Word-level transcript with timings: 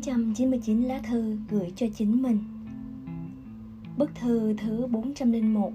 999 0.00 0.82
lá 0.82 0.98
thư 0.98 1.36
gửi 1.50 1.72
cho 1.76 1.86
chính 1.94 2.22
mình. 2.22 2.38
Bức 3.96 4.14
thư 4.14 4.54
thứ 4.54 4.86
401 4.86 5.72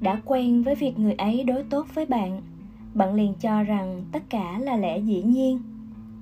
Đã 0.00 0.20
quen 0.24 0.62
với 0.62 0.74
việc 0.74 0.98
người 0.98 1.14
ấy 1.14 1.44
đối 1.44 1.62
tốt 1.62 1.86
với 1.94 2.06
bạn 2.06 2.40
Bạn 2.94 3.14
liền 3.14 3.34
cho 3.34 3.62
rằng 3.62 4.02
tất 4.12 4.30
cả 4.30 4.58
là 4.58 4.76
lẽ 4.76 4.98
dĩ 4.98 5.22
nhiên. 5.22 5.60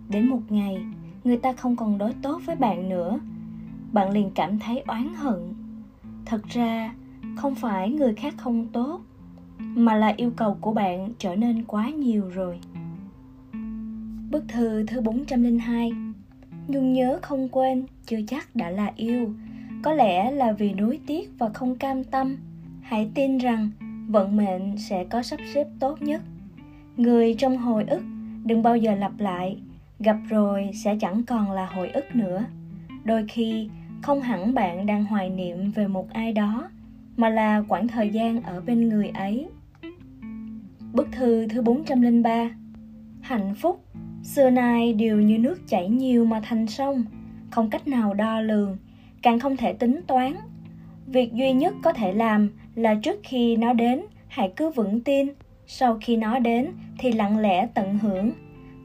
Đến 0.09 0.29
một 0.29 0.41
ngày, 0.49 0.85
người 1.25 1.37
ta 1.37 1.53
không 1.53 1.77
còn 1.77 1.99
đối 1.99 2.13
tốt 2.13 2.41
với 2.47 2.57
bạn 2.57 2.89
nữa. 2.89 3.19
Bạn 3.93 4.11
liền 4.11 4.31
cảm 4.35 4.59
thấy 4.59 4.83
oán 4.87 5.15
hận. 5.15 5.55
Thật 6.25 6.43
ra, 6.49 6.95
không 7.37 7.55
phải 7.55 7.91
người 7.91 8.15
khác 8.15 8.35
không 8.37 8.67
tốt 8.73 9.01
Mà 9.59 9.95
là 9.95 10.15
yêu 10.17 10.33
cầu 10.37 10.57
của 10.61 10.73
bạn 10.73 11.13
trở 11.19 11.37
nên 11.37 11.65
quá 11.65 11.91
nhiều 11.91 12.29
rồi. 12.29 12.61
Bức 14.31 14.45
thư 14.49 14.87
thứ 14.87 15.01
402 15.01 15.93
Nhung 16.69 16.93
nhớ 16.93 17.19
không 17.23 17.49
quên, 17.49 17.87
chưa 18.07 18.21
chắc 18.27 18.57
đã 18.57 18.71
là 18.71 18.93
yêu. 18.97 19.35
Có 19.83 19.93
lẽ 19.93 20.31
là 20.31 20.53
vì 20.53 20.73
nuối 20.73 21.01
tiếc 21.07 21.31
và 21.39 21.49
không 21.49 21.77
cam 21.77 22.05
tâm. 22.05 22.37
Hãy 22.83 23.11
tin 23.15 23.39
rằng 23.39 23.71
vận 24.09 24.37
mệnh 24.37 24.79
sẽ 24.79 25.05
có 25.05 25.23
sắp 25.23 25.41
xếp 25.55 25.67
tốt 25.81 26.03
nhất. 26.03 26.23
Người 26.97 27.35
trong 27.35 27.57
hồi 27.57 27.85
ức 27.89 28.03
đừng 28.45 28.63
bao 28.63 28.77
giờ 28.77 28.95
lặp 28.95 29.13
lại. 29.19 29.59
Gặp 29.99 30.17
rồi 30.29 30.71
sẽ 30.85 30.97
chẳng 31.01 31.23
còn 31.27 31.51
là 31.51 31.67
hồi 31.67 31.89
ức 31.89 32.17
nữa. 32.17 32.45
Đôi 33.05 33.25
khi 33.29 33.69
không 34.03 34.21
hẳn 34.21 34.55
bạn 34.55 34.87
đang 34.87 35.05
hoài 35.05 35.31
niệm 35.31 35.71
về 35.71 35.87
một 35.87 36.11
ai 36.13 36.33
đó 36.33 36.69
Mà 37.17 37.29
là 37.29 37.63
quãng 37.69 37.89
thời 37.89 38.11
gian 38.11 38.43
ở 38.43 38.61
bên 38.61 38.89
người 38.89 39.09
ấy. 39.09 39.49
Bức 40.93 41.09
thư 41.13 41.49
thứ 41.49 41.63
403 41.63 42.51
Hạnh 43.21 43.55
phúc 43.55 43.86
Xưa 44.27 44.51
nay 44.51 44.93
đều 44.93 45.21
như 45.21 45.39
nước 45.39 45.69
chảy 45.69 45.89
nhiều 45.89 46.25
mà 46.25 46.41
thành 46.41 46.67
sông, 46.67 47.05
không 47.51 47.71
cách 47.71 47.89
nào 47.89 48.15
đo 48.15 48.41
lường, 48.41 48.77
càng 49.23 49.41
không 49.41 49.57
thể 49.57 49.73
tính 49.73 50.01
toán. 50.07 50.37
Việc 51.07 51.33
duy 51.33 51.53
nhất 51.53 51.75
có 51.83 51.93
thể 51.93 52.13
làm 52.13 52.49
là 52.75 52.95
trước 52.95 53.21
khi 53.23 53.57
nó 53.57 53.73
đến, 53.73 54.01
hãy 54.29 54.53
cứ 54.57 54.71
vững 54.71 55.01
tin, 55.01 55.29
sau 55.67 55.99
khi 56.01 56.17
nó 56.17 56.39
đến 56.39 56.67
thì 56.99 57.13
lặng 57.13 57.39
lẽ 57.39 57.69
tận 57.75 57.99
hưởng. 57.99 58.31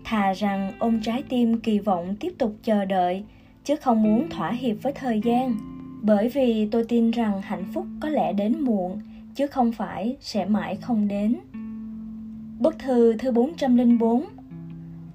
Thà 0.03 0.34
rằng 0.34 0.72
ôm 0.80 1.00
trái 1.02 1.23
tim 1.30 1.59
kỳ 1.59 1.80
vọng 1.80 2.16
tiếp 2.19 2.34
tục 2.38 2.56
chờ 2.64 2.86
đợi, 2.86 3.23
chứ 3.64 3.75
không 3.75 4.03
muốn 4.03 4.30
thỏa 4.30 4.52
hiệp 4.52 4.75
với 4.81 4.94
thời 4.94 5.22
gian. 5.23 5.56
Bởi 6.02 6.30
vì 6.30 6.67
tôi 6.72 6.84
tin 6.84 7.12
rằng 7.12 7.42
hạnh 7.42 7.66
phúc 7.73 7.86
có 8.00 8.09
lẽ 8.09 8.34
đến 8.34 8.59
muộn, 8.59 9.00
chứ 9.36 9.47
không 9.47 9.72
phải 9.72 10.17
sẽ 10.19 10.45
mãi 10.45 10.75
không 10.75 11.08
đến. 11.08 11.36
Bức 12.59 12.80
thư 12.80 13.14
thứ 13.14 13.31
404 13.31 14.23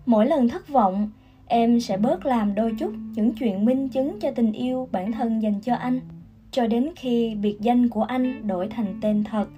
mỗi 0.07 0.27
lần 0.27 0.49
thất 0.49 0.69
vọng, 0.69 1.11
em 1.47 1.81
sẽ 1.81 1.97
bớt 1.97 2.27
làm 2.27 2.55
đôi 2.55 2.75
chút 2.79 2.93
những 3.15 3.33
chuyện 3.35 3.65
minh 3.65 3.89
chứng 3.89 4.21
cho 4.21 4.31
tình 4.31 4.53
yêu 4.53 4.89
bản 4.93 5.13
thân 5.13 5.43
dành 5.43 5.61
cho 5.61 5.75
anh. 5.75 6.01
Cho 6.51 6.67
đến 6.67 6.91
khi 6.97 7.35
biệt 7.35 7.57
danh 7.61 7.89
của 7.89 8.03
anh 8.03 8.47
đổi 8.47 8.69
thành 8.69 8.99
tên 9.01 9.25
thật, 9.25 9.49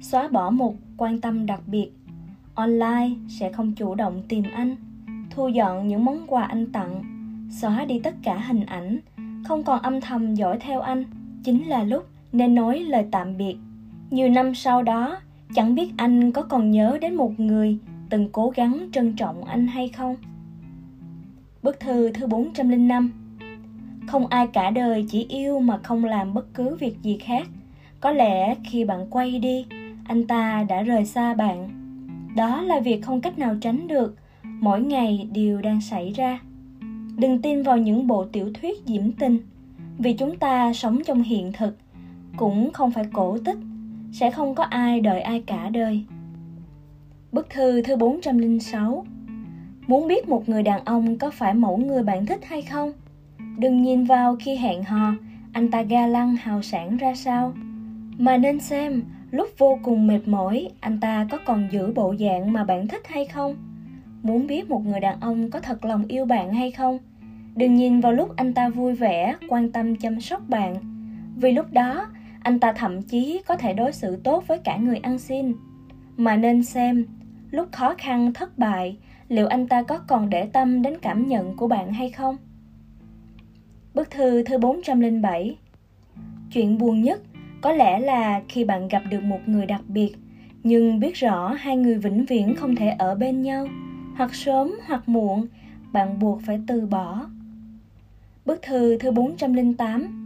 xóa 0.00 0.28
bỏ 0.28 0.50
một 0.50 0.74
quan 0.96 1.20
tâm 1.20 1.46
đặc 1.46 1.60
biệt, 1.66 1.90
online 2.54 3.10
sẽ 3.28 3.52
không 3.52 3.72
chủ 3.72 3.94
động 3.94 4.22
tìm 4.28 4.44
anh, 4.54 4.76
thu 5.30 5.48
dọn 5.48 5.88
những 5.88 6.04
món 6.04 6.26
quà 6.26 6.42
anh 6.42 6.72
tặng, 6.72 7.02
xóa 7.60 7.84
đi 7.84 7.98
tất 7.98 8.14
cả 8.22 8.38
hình 8.38 8.66
ảnh, 8.66 8.98
không 9.44 9.62
còn 9.62 9.82
âm 9.82 10.00
thầm 10.00 10.34
dõi 10.34 10.58
theo 10.60 10.80
anh. 10.80 11.04
Chính 11.44 11.68
là 11.68 11.82
lúc 11.82 12.06
nên 12.32 12.54
nói 12.54 12.78
lời 12.78 13.04
tạm 13.10 13.36
biệt. 13.36 13.56
Nhiều 14.10 14.28
năm 14.28 14.54
sau 14.54 14.82
đó, 14.82 15.18
chẳng 15.54 15.74
biết 15.74 15.92
anh 15.96 16.32
có 16.32 16.42
còn 16.42 16.70
nhớ 16.70 16.98
đến 17.00 17.14
một 17.14 17.40
người 17.40 17.78
từng 18.10 18.28
cố 18.32 18.52
gắng 18.56 18.88
trân 18.92 19.12
trọng 19.16 19.44
anh 19.44 19.66
hay 19.66 19.88
không? 19.88 20.16
Bức 21.62 21.80
thư 21.80 22.12
thứ 22.12 22.26
405 22.26 23.12
Không 24.06 24.26
ai 24.26 24.46
cả 24.46 24.70
đời 24.70 25.06
chỉ 25.10 25.26
yêu 25.28 25.60
mà 25.60 25.78
không 25.78 26.04
làm 26.04 26.34
bất 26.34 26.54
cứ 26.54 26.76
việc 26.76 27.02
gì 27.02 27.18
khác. 27.18 27.48
Có 28.00 28.10
lẽ 28.10 28.54
khi 28.64 28.84
bạn 28.84 29.06
quay 29.10 29.38
đi, 29.38 29.66
anh 30.04 30.26
ta 30.26 30.64
đã 30.68 30.82
rời 30.82 31.04
xa 31.04 31.34
bạn. 31.34 31.68
Đó 32.36 32.62
là 32.62 32.80
việc 32.80 33.02
không 33.02 33.20
cách 33.20 33.38
nào 33.38 33.56
tránh 33.60 33.88
được, 33.88 34.16
mỗi 34.42 34.80
ngày 34.80 35.28
đều 35.32 35.60
đang 35.60 35.80
xảy 35.80 36.12
ra. 36.12 36.40
Đừng 37.16 37.42
tin 37.42 37.62
vào 37.62 37.78
những 37.78 38.06
bộ 38.06 38.24
tiểu 38.24 38.50
thuyết 38.54 38.82
diễm 38.86 39.12
tình, 39.12 39.38
vì 39.98 40.12
chúng 40.12 40.36
ta 40.36 40.72
sống 40.72 40.98
trong 41.06 41.22
hiện 41.22 41.52
thực, 41.52 41.76
cũng 42.36 42.72
không 42.72 42.90
phải 42.90 43.04
cổ 43.12 43.38
tích, 43.44 43.58
sẽ 44.12 44.30
không 44.30 44.54
có 44.54 44.64
ai 44.64 45.00
đợi 45.00 45.20
ai 45.20 45.40
cả 45.40 45.68
đời. 45.68 46.04
Bức 47.36 47.50
thư 47.50 47.82
thứ 47.82 47.96
406 47.96 49.04
Muốn 49.86 50.08
biết 50.08 50.28
một 50.28 50.48
người 50.48 50.62
đàn 50.62 50.84
ông 50.84 51.18
có 51.18 51.30
phải 51.30 51.54
mẫu 51.54 51.76
người 51.76 52.02
bạn 52.02 52.26
thích 52.26 52.44
hay 52.44 52.62
không? 52.62 52.92
Đừng 53.58 53.82
nhìn 53.82 54.04
vào 54.04 54.36
khi 54.40 54.56
hẹn 54.56 54.84
hò, 54.84 55.12
anh 55.52 55.70
ta 55.70 55.82
ga 55.82 56.06
lăng 56.06 56.36
hào 56.36 56.62
sản 56.62 56.96
ra 56.96 57.14
sao. 57.14 57.52
Mà 58.18 58.36
nên 58.36 58.60
xem, 58.60 59.02
lúc 59.30 59.48
vô 59.58 59.78
cùng 59.82 60.06
mệt 60.06 60.20
mỏi, 60.26 60.68
anh 60.80 61.00
ta 61.00 61.26
có 61.30 61.38
còn 61.44 61.68
giữ 61.70 61.92
bộ 61.92 62.14
dạng 62.20 62.52
mà 62.52 62.64
bạn 62.64 62.88
thích 62.88 63.02
hay 63.08 63.24
không? 63.24 63.56
Muốn 64.22 64.46
biết 64.46 64.70
một 64.70 64.86
người 64.86 65.00
đàn 65.00 65.20
ông 65.20 65.50
có 65.50 65.60
thật 65.60 65.84
lòng 65.84 66.04
yêu 66.08 66.24
bạn 66.24 66.54
hay 66.54 66.70
không? 66.70 66.98
Đừng 67.54 67.74
nhìn 67.74 68.00
vào 68.00 68.12
lúc 68.12 68.36
anh 68.36 68.54
ta 68.54 68.68
vui 68.68 68.94
vẻ, 68.94 69.36
quan 69.48 69.72
tâm 69.72 69.96
chăm 69.96 70.20
sóc 70.20 70.42
bạn. 70.48 70.74
Vì 71.36 71.52
lúc 71.52 71.72
đó, 71.72 72.06
anh 72.42 72.60
ta 72.60 72.72
thậm 72.72 73.02
chí 73.02 73.40
có 73.46 73.56
thể 73.56 73.72
đối 73.72 73.92
xử 73.92 74.16
tốt 74.16 74.44
với 74.46 74.58
cả 74.58 74.76
người 74.76 74.98
ăn 74.98 75.18
xin. 75.18 75.52
Mà 76.16 76.36
nên 76.36 76.64
xem, 76.64 77.04
lúc 77.50 77.68
khó 77.72 77.94
khăn 77.98 78.32
thất 78.32 78.58
bại 78.58 78.96
liệu 79.28 79.46
anh 79.46 79.68
ta 79.68 79.82
có 79.82 79.98
còn 79.98 80.30
để 80.30 80.46
tâm 80.46 80.82
đến 80.82 80.98
cảm 81.02 81.28
nhận 81.28 81.56
của 81.56 81.68
bạn 81.68 81.92
hay 81.92 82.10
không? 82.10 82.36
Bức 83.94 84.10
thư 84.10 84.42
thứ 84.42 84.58
407 84.58 85.56
Chuyện 86.52 86.78
buồn 86.78 87.02
nhất 87.02 87.20
có 87.60 87.72
lẽ 87.72 87.98
là 87.98 88.42
khi 88.48 88.64
bạn 88.64 88.88
gặp 88.88 89.02
được 89.10 89.22
một 89.22 89.40
người 89.46 89.66
đặc 89.66 89.82
biệt 89.88 90.16
nhưng 90.62 91.00
biết 91.00 91.14
rõ 91.14 91.48
hai 91.58 91.76
người 91.76 91.98
vĩnh 91.98 92.24
viễn 92.24 92.54
không 92.56 92.76
thể 92.76 92.88
ở 92.88 93.14
bên 93.14 93.42
nhau 93.42 93.68
hoặc 94.16 94.34
sớm 94.34 94.72
hoặc 94.86 95.08
muộn 95.08 95.46
bạn 95.92 96.18
buộc 96.18 96.42
phải 96.42 96.60
từ 96.66 96.86
bỏ. 96.86 97.26
Bức 98.44 98.62
thư 98.62 98.98
thứ 98.98 99.10
408 99.10 100.22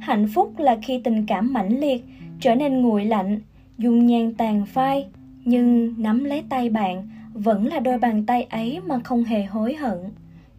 Hạnh 0.00 0.26
phúc 0.34 0.54
là 0.58 0.78
khi 0.82 1.00
tình 1.04 1.26
cảm 1.26 1.52
mãnh 1.52 1.80
liệt 1.80 2.04
trở 2.40 2.54
nên 2.54 2.82
nguội 2.82 3.04
lạnh, 3.04 3.40
dung 3.78 4.06
nhan 4.06 4.34
tàn 4.34 4.66
phai, 4.66 5.08
nhưng 5.44 5.94
nắm 6.02 6.24
lấy 6.24 6.42
tay 6.48 6.70
bạn, 6.70 7.08
vẫn 7.34 7.66
là 7.66 7.80
đôi 7.80 7.98
bàn 7.98 8.26
tay 8.26 8.42
ấy 8.42 8.80
mà 8.86 8.98
không 9.04 9.24
hề 9.24 9.44
hối 9.44 9.74
hận. 9.74 9.98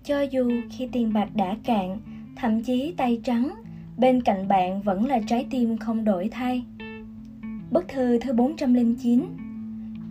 Cho 0.04 0.22
dù 0.22 0.52
khi 0.70 0.88
tiền 0.92 1.14
bạc 1.14 1.30
đã 1.36 1.56
cạn, 1.64 1.98
thậm 2.36 2.62
chí 2.62 2.94
tay 2.98 3.22
trắng, 3.24 3.56
bên 3.98 4.22
cạnh 4.22 4.48
bạn 4.48 4.82
vẫn 4.82 5.06
là 5.06 5.20
trái 5.28 5.46
tim 5.50 5.78
không 5.78 6.06
đổi 6.06 6.30
thay. 6.32 6.64
Bức 7.72 7.88
thư 7.88 8.18
thứ 8.20 8.34
409 8.34 9.26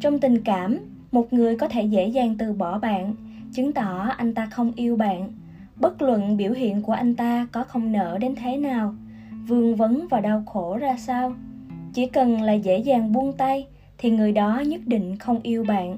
trong 0.00 0.18
tình 0.18 0.42
cảm, 0.44 0.78
một 1.12 1.32
người 1.32 1.56
có 1.56 1.68
thể 1.68 1.82
dễ 1.82 2.06
dàng 2.06 2.34
từ 2.38 2.52
bỏ 2.52 2.78
bạn, 2.78 3.14
chứng 3.52 3.72
tỏ 3.72 4.08
anh 4.16 4.34
ta 4.34 4.46
không 4.46 4.72
yêu 4.76 4.96
bạn. 4.96 5.32
Bất 5.76 6.02
luận 6.02 6.36
biểu 6.36 6.52
hiện 6.52 6.82
của 6.82 6.92
anh 6.92 7.14
ta 7.14 7.46
có 7.52 7.64
không 7.64 7.92
nở 7.92 8.18
đến 8.20 8.34
thế 8.34 8.56
nào, 8.56 8.94
vương 9.46 9.76
vấn 9.76 10.06
và 10.10 10.20
đau 10.20 10.42
khổ 10.46 10.76
ra 10.76 10.96
sao. 10.96 11.34
Chỉ 11.94 12.06
cần 12.06 12.42
là 12.42 12.52
dễ 12.52 12.78
dàng 12.78 13.12
buông 13.12 13.32
tay 13.32 13.66
thì 14.02 14.10
người 14.10 14.32
đó 14.32 14.62
nhất 14.66 14.80
định 14.86 15.16
không 15.16 15.40
yêu 15.42 15.64
bạn. 15.64 15.96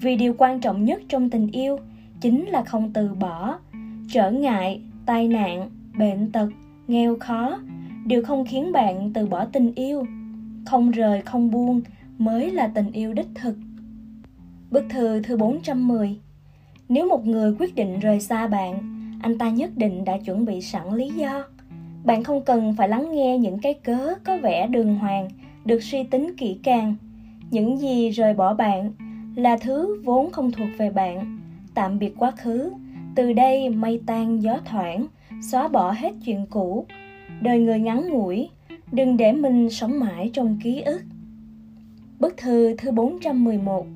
Vì 0.00 0.16
điều 0.16 0.34
quan 0.38 0.60
trọng 0.60 0.84
nhất 0.84 1.02
trong 1.08 1.30
tình 1.30 1.50
yêu 1.50 1.78
chính 2.20 2.46
là 2.46 2.62
không 2.62 2.90
từ 2.92 3.14
bỏ. 3.14 3.58
Trở 4.12 4.30
ngại 4.30 4.80
tai 5.06 5.28
nạn 5.28 5.70
bệnh 5.98 6.32
tật 6.32 6.48
nghèo 6.88 7.16
khó 7.20 7.58
đều 8.06 8.22
không 8.22 8.44
khiến 8.44 8.72
bạn 8.72 9.12
từ 9.12 9.26
bỏ 9.26 9.44
tình 9.44 9.74
yêu. 9.74 10.06
Không 10.66 10.90
rời 10.90 11.20
không 11.20 11.50
buông 11.50 11.80
mới 12.18 12.50
là 12.50 12.70
tình 12.74 12.92
yêu 12.92 13.12
đích 13.12 13.28
thực. 13.34 13.54
Bức 14.70 14.84
thư 14.90 15.22
thứ 15.22 15.36
410 15.36 16.16
Nếu 16.88 17.08
một 17.08 17.26
người 17.26 17.54
quyết 17.58 17.74
định 17.74 17.98
rời 18.00 18.20
xa 18.20 18.46
bạn, 18.46 18.78
anh 19.22 19.38
ta 19.38 19.50
nhất 19.50 19.70
định 19.76 20.04
đã 20.04 20.18
chuẩn 20.18 20.44
bị 20.44 20.60
sẵn 20.60 20.94
lý 20.94 21.10
do. 21.10 21.44
Bạn 22.04 22.24
không 22.24 22.44
cần 22.44 22.74
phải 22.78 22.88
lắng 22.88 23.12
nghe 23.12 23.38
những 23.38 23.58
cái 23.58 23.74
cớ 23.74 24.14
có 24.24 24.36
vẻ 24.36 24.66
đường 24.66 24.94
hoàng, 24.94 25.28
được 25.64 25.82
suy 25.82 26.02
tính 26.02 26.34
kỹ 26.36 26.58
càng 26.62 26.96
những 27.50 27.78
gì 27.78 28.10
rời 28.10 28.34
bỏ 28.34 28.54
bạn 28.54 28.92
là 29.36 29.56
thứ 29.56 30.02
vốn 30.04 30.30
không 30.30 30.52
thuộc 30.52 30.68
về 30.78 30.90
bạn. 30.90 31.38
Tạm 31.74 31.98
biệt 31.98 32.14
quá 32.18 32.30
khứ 32.30 32.72
từ 33.14 33.32
đây 33.32 33.68
mây 33.68 34.00
tan 34.06 34.42
gió 34.42 34.58
thoảng 34.64 35.06
xóa 35.42 35.68
bỏ 35.68 35.90
hết 35.92 36.12
chuyện 36.24 36.46
cũ. 36.50 36.86
Đời 37.40 37.58
người 37.58 37.80
ngắn 37.80 38.08
ngủi 38.08 38.48
đừng 38.92 39.16
để 39.16 39.32
mình 39.32 39.70
sống 39.70 40.00
mãi 40.00 40.30
trong 40.32 40.58
ký 40.62 40.80
ức. 40.80 41.02
Bức 42.20 42.36
thư 42.36 42.74
thứ 42.78 42.90
411 42.90 43.86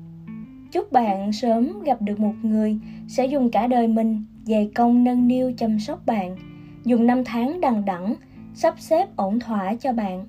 Chúc 0.71 0.91
bạn 0.91 1.33
sớm 1.33 1.81
gặp 1.83 2.01
được 2.01 2.19
một 2.19 2.33
người 2.43 2.77
sẽ 3.07 3.25
dùng 3.25 3.51
cả 3.51 3.67
đời 3.67 3.87
mình 3.87 4.25
dày 4.43 4.71
công 4.75 5.03
nâng 5.03 5.27
niu 5.27 5.51
chăm 5.57 5.79
sóc 5.79 6.05
bạn, 6.05 6.37
dùng 6.85 7.07
năm 7.07 7.23
tháng 7.25 7.61
đằng 7.61 7.85
đẵng 7.85 8.15
sắp 8.53 8.75
xếp 8.79 9.15
ổn 9.15 9.39
thỏa 9.39 9.75
cho 9.75 9.93
bạn. 9.93 10.25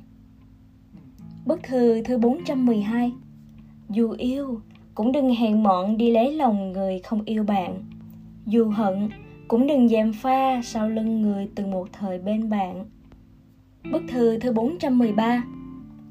Bức 1.47 1.63
thư 1.63 2.03
thứ 2.03 2.19
412 2.19 3.13
Dù 3.91 4.11
yêu, 4.19 4.61
cũng 4.95 5.13
đừng 5.13 5.35
hèn 5.35 5.63
mọn 5.63 5.97
đi 5.97 6.11
lấy 6.11 6.33
lòng 6.33 6.73
người 6.73 6.99
không 6.99 7.23
yêu 7.25 7.45
bạn. 7.45 7.83
Dù 8.47 8.69
hận, 8.69 9.09
cũng 9.49 9.67
đừng 9.67 9.89
dèm 9.89 10.13
pha 10.13 10.61
sau 10.63 10.89
lưng 10.89 11.23
người 11.23 11.49
từng 11.55 11.71
một 11.71 11.89
thời 11.93 12.19
bên 12.19 12.51
bạn. 12.51 12.85
Bức 13.93 14.03
thư 14.09 14.39
thứ 14.39 14.53
413 14.53 15.45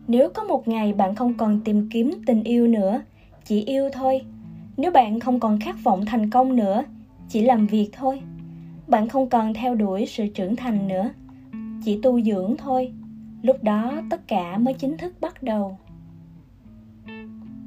Nếu 0.08 0.30
có 0.30 0.44
một 0.44 0.68
ngày 0.68 0.94
bạn 0.94 1.16
không 1.16 1.34
còn 1.34 1.60
tìm 1.66 1.90
kiếm 1.90 2.12
tình 2.26 2.44
yêu 2.44 2.68
nữa, 2.68 3.02
chỉ 3.46 3.62
yêu 3.66 3.90
thôi. 3.94 4.22
Nếu 4.78 4.92
bạn 4.92 5.20
không 5.20 5.40
còn 5.40 5.60
khát 5.60 5.84
vọng 5.84 6.06
thành 6.06 6.30
công 6.30 6.56
nữa, 6.56 6.84
chỉ 7.30 7.42
làm 7.42 7.68
việc 7.68 7.90
thôi. 7.94 8.22
Bạn 8.88 9.10
không 9.10 9.30
còn 9.30 9.54
theo 9.54 9.76
đuổi 9.76 10.06
sự 10.06 10.28
trưởng 10.28 10.56
thành 10.56 10.88
nữa, 10.88 11.10
chỉ 11.86 12.00
tu 12.02 12.22
dưỡng 12.22 12.56
thôi. 12.58 12.92
Lúc 13.44 13.64
đó, 13.64 14.02
tất 14.10 14.28
cả 14.28 14.58
mới 14.58 14.74
chính 14.74 14.98
thức 14.98 15.14
bắt 15.22 15.44
đầu. 15.44 15.78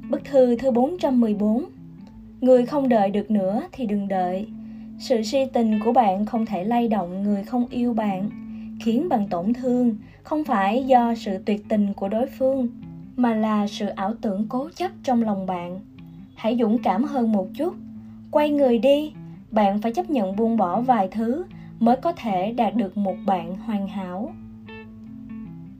Bức 0.09 0.25
thư 0.25 0.55
thứ 0.55 0.71
414 0.71 1.65
Người 2.41 2.65
không 2.65 2.89
đợi 2.89 3.09
được 3.09 3.31
nữa 3.31 3.63
thì 3.71 3.85
đừng 3.85 4.07
đợi. 4.07 4.47
Sự 4.99 5.21
si 5.23 5.45
tình 5.53 5.79
của 5.85 5.91
bạn 5.93 6.25
không 6.25 6.45
thể 6.45 6.63
lay 6.63 6.87
động 6.87 7.23
người 7.23 7.43
không 7.43 7.67
yêu 7.69 7.93
bạn, 7.93 8.29
khiến 8.81 9.09
bạn 9.09 9.27
tổn 9.27 9.53
thương 9.53 9.95
không 10.23 10.43
phải 10.43 10.83
do 10.83 11.15
sự 11.15 11.37
tuyệt 11.45 11.65
tình 11.69 11.93
của 11.93 12.07
đối 12.07 12.27
phương, 12.27 12.67
mà 13.15 13.35
là 13.35 13.67
sự 13.67 13.87
ảo 13.87 14.13
tưởng 14.21 14.45
cố 14.49 14.69
chấp 14.75 14.91
trong 15.03 15.23
lòng 15.23 15.45
bạn. 15.45 15.79
Hãy 16.35 16.57
dũng 16.59 16.77
cảm 16.83 17.03
hơn 17.03 17.31
một 17.31 17.47
chút. 17.53 17.75
Quay 18.31 18.49
người 18.49 18.79
đi, 18.79 19.13
bạn 19.51 19.81
phải 19.81 19.93
chấp 19.93 20.09
nhận 20.09 20.35
buông 20.35 20.57
bỏ 20.57 20.81
vài 20.81 21.07
thứ 21.11 21.45
mới 21.79 21.95
có 21.95 22.11
thể 22.11 22.53
đạt 22.53 22.75
được 22.75 22.97
một 22.97 23.15
bạn 23.25 23.55
hoàn 23.55 23.87
hảo. 23.87 24.33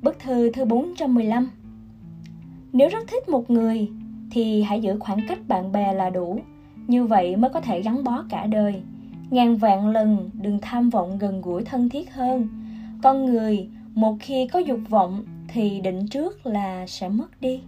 Bức 0.02 0.20
thư 0.20 0.52
thứ 0.52 0.66
415 0.66 1.50
Nếu 2.74 2.90
rất 2.90 3.08
thích 3.08 3.30
một 3.30 3.50
người, 3.50 3.90
thì 4.32 4.62
hãy 4.62 4.82
giữ 4.82 5.00
khoảng 5.00 5.20
cách 5.28 5.40
bạn 5.48 5.72
bè 5.72 5.94
là 5.94 6.10
đủ. 6.10 6.40
Như 6.88 7.06
vậy 7.06 7.36
mới 7.36 7.50
có 7.50 7.62
thể 7.62 7.82
gắn 7.82 8.04
bó 8.04 8.24
cả 8.30 8.46
đời. 8.46 8.82
Ngàn 9.30 9.58
vạn 9.58 9.88
lần 9.88 10.30
đừng 10.34 10.60
tham 10.62 10.90
vọng 10.90 11.18
gần 11.18 11.42
gũi 11.42 11.64
thân 11.64 11.90
thiết 11.90 12.14
hơn. 12.14 12.48
Con 13.04 13.26
người, 13.26 13.70
một 13.94 14.18
khi 14.20 14.48
có 14.48 14.60
dục 14.60 14.80
vọng, 14.90 15.24
thì 15.48 15.82
định 15.82 16.08
trước 16.08 16.46
là 16.46 16.88
sẽ 16.88 17.10
mất 17.10 17.42
đi. 17.42 17.62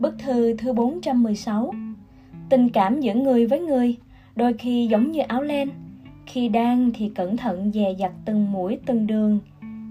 Bức 0.00 0.18
thư 0.18 0.56
thứ 0.56 0.72
416 0.72 1.74
Tình 2.48 2.68
cảm 2.68 3.00
giữa 3.00 3.14
người 3.14 3.46
với 3.46 3.60
người, 3.60 3.96
Đôi 4.36 4.52
khi 4.52 4.86
giống 4.90 5.12
như 5.12 5.20
áo 5.20 5.42
len. 5.42 5.68
Khi 6.26 6.48
đang 6.48 6.90
thì 6.94 7.10
cẩn 7.14 7.36
thận 7.36 7.72
dè 7.72 7.94
dặt 7.98 8.12
từng 8.24 8.52
mũi, 8.52 8.78
từng 8.86 9.06
đường 9.06 9.38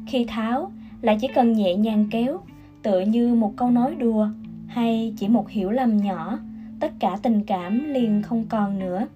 khi 0.07 0.25
tháo, 0.27 0.71
lại 1.01 1.17
chỉ 1.21 1.27
cần 1.27 1.53
nhẹ 1.53 1.75
nhàng 1.75 2.07
kéo, 2.11 2.39
Tựa 2.83 2.99
như 2.99 3.35
một 3.35 3.53
câu 3.55 3.71
nói 3.71 3.95
đùa, 3.95 4.27
Hay 4.67 5.13
chỉ 5.17 5.27
một 5.27 5.49
hiểu 5.49 5.71
lầm 5.71 5.97
nhỏ, 5.97 6.39
Tất 6.79 6.91
cả 6.99 7.17
tình 7.23 7.43
cảm 7.43 7.93
liền 7.93 8.21
không 8.21 8.45
còn 8.49 8.79
nữa. 8.79 9.07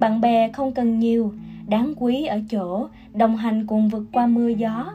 Bạn 0.00 0.20
bè 0.20 0.52
không 0.52 0.72
cần 0.72 0.98
nhiều, 0.98 1.32
đáng 1.68 1.94
quý 1.96 2.24
ở 2.24 2.40
chỗ 2.50 2.88
đồng 3.14 3.36
hành 3.36 3.66
cùng 3.66 3.88
vượt 3.88 4.04
qua 4.12 4.26
mưa 4.26 4.48
gió. 4.48 4.92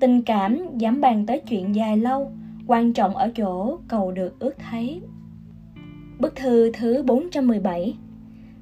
Tình 0.00 0.22
cảm 0.22 0.58
dám 0.78 1.00
bàn 1.00 1.26
tới 1.26 1.40
chuyện 1.40 1.74
dài 1.74 1.96
lâu, 1.96 2.32
quan 2.66 2.92
trọng 2.92 3.16
ở 3.16 3.30
chỗ 3.36 3.78
cầu 3.88 4.12
được 4.12 4.38
ước 4.38 4.54
thấy. 4.70 5.00
Bức 6.18 6.36
thư 6.36 6.70
thứ 6.74 7.02
417 7.02 7.94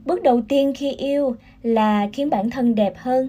Bước 0.04 0.22
đầu 0.22 0.40
tiên 0.48 0.72
khi 0.76 0.92
yêu 0.92 1.36
là 1.62 2.08
khiến 2.12 2.30
bản 2.30 2.50
thân 2.50 2.74
đẹp 2.74 2.94
hơn. 2.96 3.28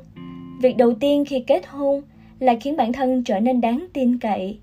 Việc 0.62 0.77
đầu 0.77 0.94
tiên 0.94 1.25
khi 1.25 1.44
kết 1.47 1.68
hôn 1.68 2.01
là 2.44 2.56
khiến 2.62 2.78
bản 2.78 2.94
thân 2.94 3.24
trở 3.24 3.40
nên 3.40 3.62
đáng 3.62 3.86
tin 3.94 4.18
cậy. 4.18 4.57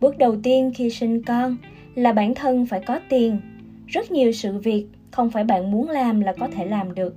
Bước 0.00 0.18
đầu 0.18 0.36
tiên 0.42 0.72
khi 0.74 0.90
sinh 0.90 1.22
con 1.22 1.56
là 1.94 2.12
bản 2.12 2.34
thân 2.34 2.66
phải 2.66 2.80
có 2.86 3.00
tiền. 3.08 3.40
Rất 3.86 4.12
nhiều 4.12 4.32
sự 4.32 4.58
việc 4.58 4.86
không 5.10 5.30
phải 5.30 5.44
bạn 5.44 5.70
muốn 5.70 5.90
làm 5.90 6.20
là 6.20 6.32
có 6.32 6.48
thể 6.48 6.66
làm 6.66 6.94
được. 6.94 7.16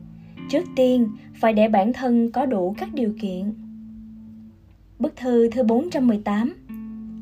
Trước 0.49 0.63
tiên 0.75 1.09
phải 1.35 1.53
để 1.53 1.67
bản 1.67 1.93
thân 1.93 2.31
có 2.31 2.45
đủ 2.45 2.75
các 2.77 2.89
điều 2.93 3.13
kiện. 3.21 3.53
Bức 4.99 5.15
thư 5.15 5.49
thứ 5.49 5.63
418 5.63 6.53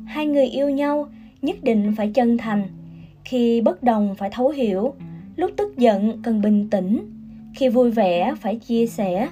Hai 0.06 0.26
người 0.26 0.46
yêu 0.46 0.70
nhau 0.70 1.08
nhất 1.42 1.56
định 1.62 1.94
phải 1.96 2.10
chân 2.14 2.38
thành, 2.38 2.68
khi 3.24 3.60
bất 3.60 3.82
đồng 3.82 4.14
phải 4.18 4.30
thấu 4.32 4.48
hiểu, 4.48 4.94
lúc 5.36 5.50
tức 5.56 5.78
giận 5.78 6.22
cần 6.22 6.42
bình 6.42 6.70
tĩnh, 6.70 7.10
khi 7.54 7.68
vui 7.68 7.90
vẻ 7.90 8.34
phải 8.40 8.56
chia 8.56 8.86
sẻ, 8.86 9.28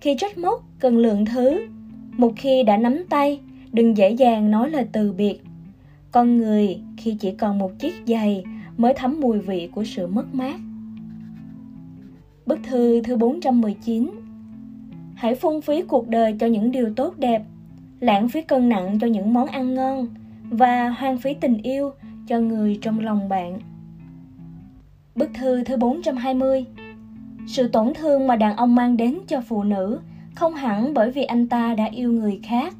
khi 0.00 0.14
trách 0.18 0.38
móc 0.38 0.64
cần 0.80 0.98
lượng 0.98 1.24
thứ. 1.24 1.60
Một 2.18 2.32
khi 2.36 2.62
đã 2.62 2.76
nắm 2.76 3.04
tay, 3.08 3.40
đừng 3.72 3.96
dễ 3.96 4.10
dàng 4.10 4.50
nói 4.50 4.70
lời 4.70 4.86
từ 4.92 5.12
biệt. 5.12 5.40
Con 6.10 6.38
người 6.38 6.80
khi 6.96 7.16
chỉ 7.20 7.32
còn 7.32 7.58
một 7.58 7.78
chiếc 7.78 7.94
giày 8.06 8.44
mới 8.76 8.94
thấm 8.94 9.20
mùi 9.20 9.38
vị 9.38 9.68
của 9.74 9.84
sự 9.84 10.06
mất 10.06 10.34
mát. 10.34 10.60
Bức 12.46 12.58
thư 12.62 13.00
thứ 13.02 13.16
419 13.16 14.10
Hãy 15.14 15.34
phung 15.34 15.60
phí 15.60 15.82
cuộc 15.82 16.08
đời 16.08 16.36
cho 16.40 16.46
những 16.46 16.70
điều 16.70 16.94
tốt 16.94 17.18
đẹp, 17.18 17.42
lãng 18.00 18.28
phí 18.28 18.42
cân 18.42 18.68
nặng 18.68 18.98
cho 19.00 19.06
những 19.06 19.32
món 19.34 19.46
ăn 19.46 19.74
ngon 19.74 20.08
và 20.50 20.88
hoang 20.88 21.18
phí 21.18 21.34
tình 21.34 21.62
yêu 21.62 21.92
cho 22.26 22.40
người 22.40 22.78
trong 22.82 23.00
lòng 23.00 23.28
bạn. 23.28 23.58
Bức 25.14 25.30
thư 25.34 25.64
thứ 25.64 25.76
420 25.76 26.64
Sự 27.46 27.68
tổn 27.68 27.94
thương 27.94 28.26
mà 28.26 28.36
đàn 28.36 28.56
ông 28.56 28.74
mang 28.74 28.96
đến 28.96 29.18
cho 29.28 29.40
phụ 29.40 29.62
nữ 29.62 30.00
không 30.38 30.54
hẳn 30.54 30.94
bởi 30.94 31.10
vì 31.10 31.22
anh 31.22 31.46
ta 31.46 31.74
đã 31.74 31.84
yêu 31.84 32.12
người 32.12 32.40
khác, 32.42 32.74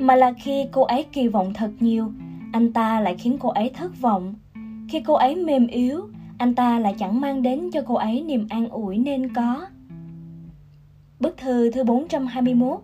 mà 0.00 0.16
là 0.16 0.32
khi 0.32 0.66
cô 0.72 0.82
ấy 0.82 1.04
kỳ 1.12 1.28
vọng 1.28 1.52
thật 1.54 1.70
nhiều, 1.80 2.12
anh 2.52 2.72
ta 2.72 3.00
lại 3.00 3.16
khiến 3.18 3.36
cô 3.40 3.48
ấy 3.48 3.70
thất 3.74 4.00
vọng. 4.00 4.34
Khi 4.88 5.00
cô 5.00 5.14
ấy 5.14 5.36
mềm 5.36 5.66
yếu, 5.66 6.00
anh 6.38 6.54
ta 6.54 6.78
lại 6.78 6.94
chẳng 6.98 7.20
mang 7.20 7.42
đến 7.42 7.70
cho 7.72 7.82
cô 7.86 7.94
ấy 7.94 8.22
niềm 8.22 8.46
an 8.50 8.68
ủi 8.68 8.98
nên 8.98 9.34
có. 9.34 9.66
Bức 11.20 11.36
thư 11.36 11.70
thứ 11.70 11.84
421 11.84 12.80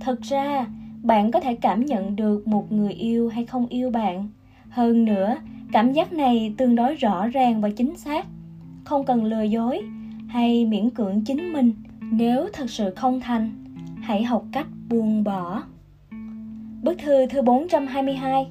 Thật 0.00 0.20
ra, 0.22 0.66
bạn 1.02 1.30
có 1.30 1.40
thể 1.40 1.54
cảm 1.54 1.84
nhận 1.84 2.16
được 2.16 2.48
một 2.48 2.72
người 2.72 2.92
yêu 2.92 3.28
hay 3.28 3.44
không 3.44 3.66
yêu 3.66 3.90
bạn. 3.90 4.28
Hơn 4.68 5.04
nữa, 5.04 5.36
cảm 5.72 5.92
giác 5.92 6.12
này 6.12 6.54
tương 6.56 6.74
đối 6.74 6.94
rõ 6.94 7.26
ràng 7.26 7.60
và 7.60 7.70
chính 7.70 7.96
xác. 7.96 8.26
Không 8.84 9.04
cần 9.04 9.24
lừa 9.24 9.42
dối 9.42 9.82
hay 10.28 10.64
miễn 10.64 10.90
cưỡng 10.90 11.22
chính 11.24 11.52
mình. 11.52 11.72
Nếu 12.14 12.48
thật 12.52 12.70
sự 12.70 12.90
không 12.96 13.20
thành, 13.20 13.50
hãy 14.02 14.22
học 14.22 14.44
cách 14.52 14.66
buông 14.88 15.24
bỏ. 15.24 15.62
Bức 16.82 16.98
thư 16.98 17.26
thứ 17.26 17.42
422 17.42 18.46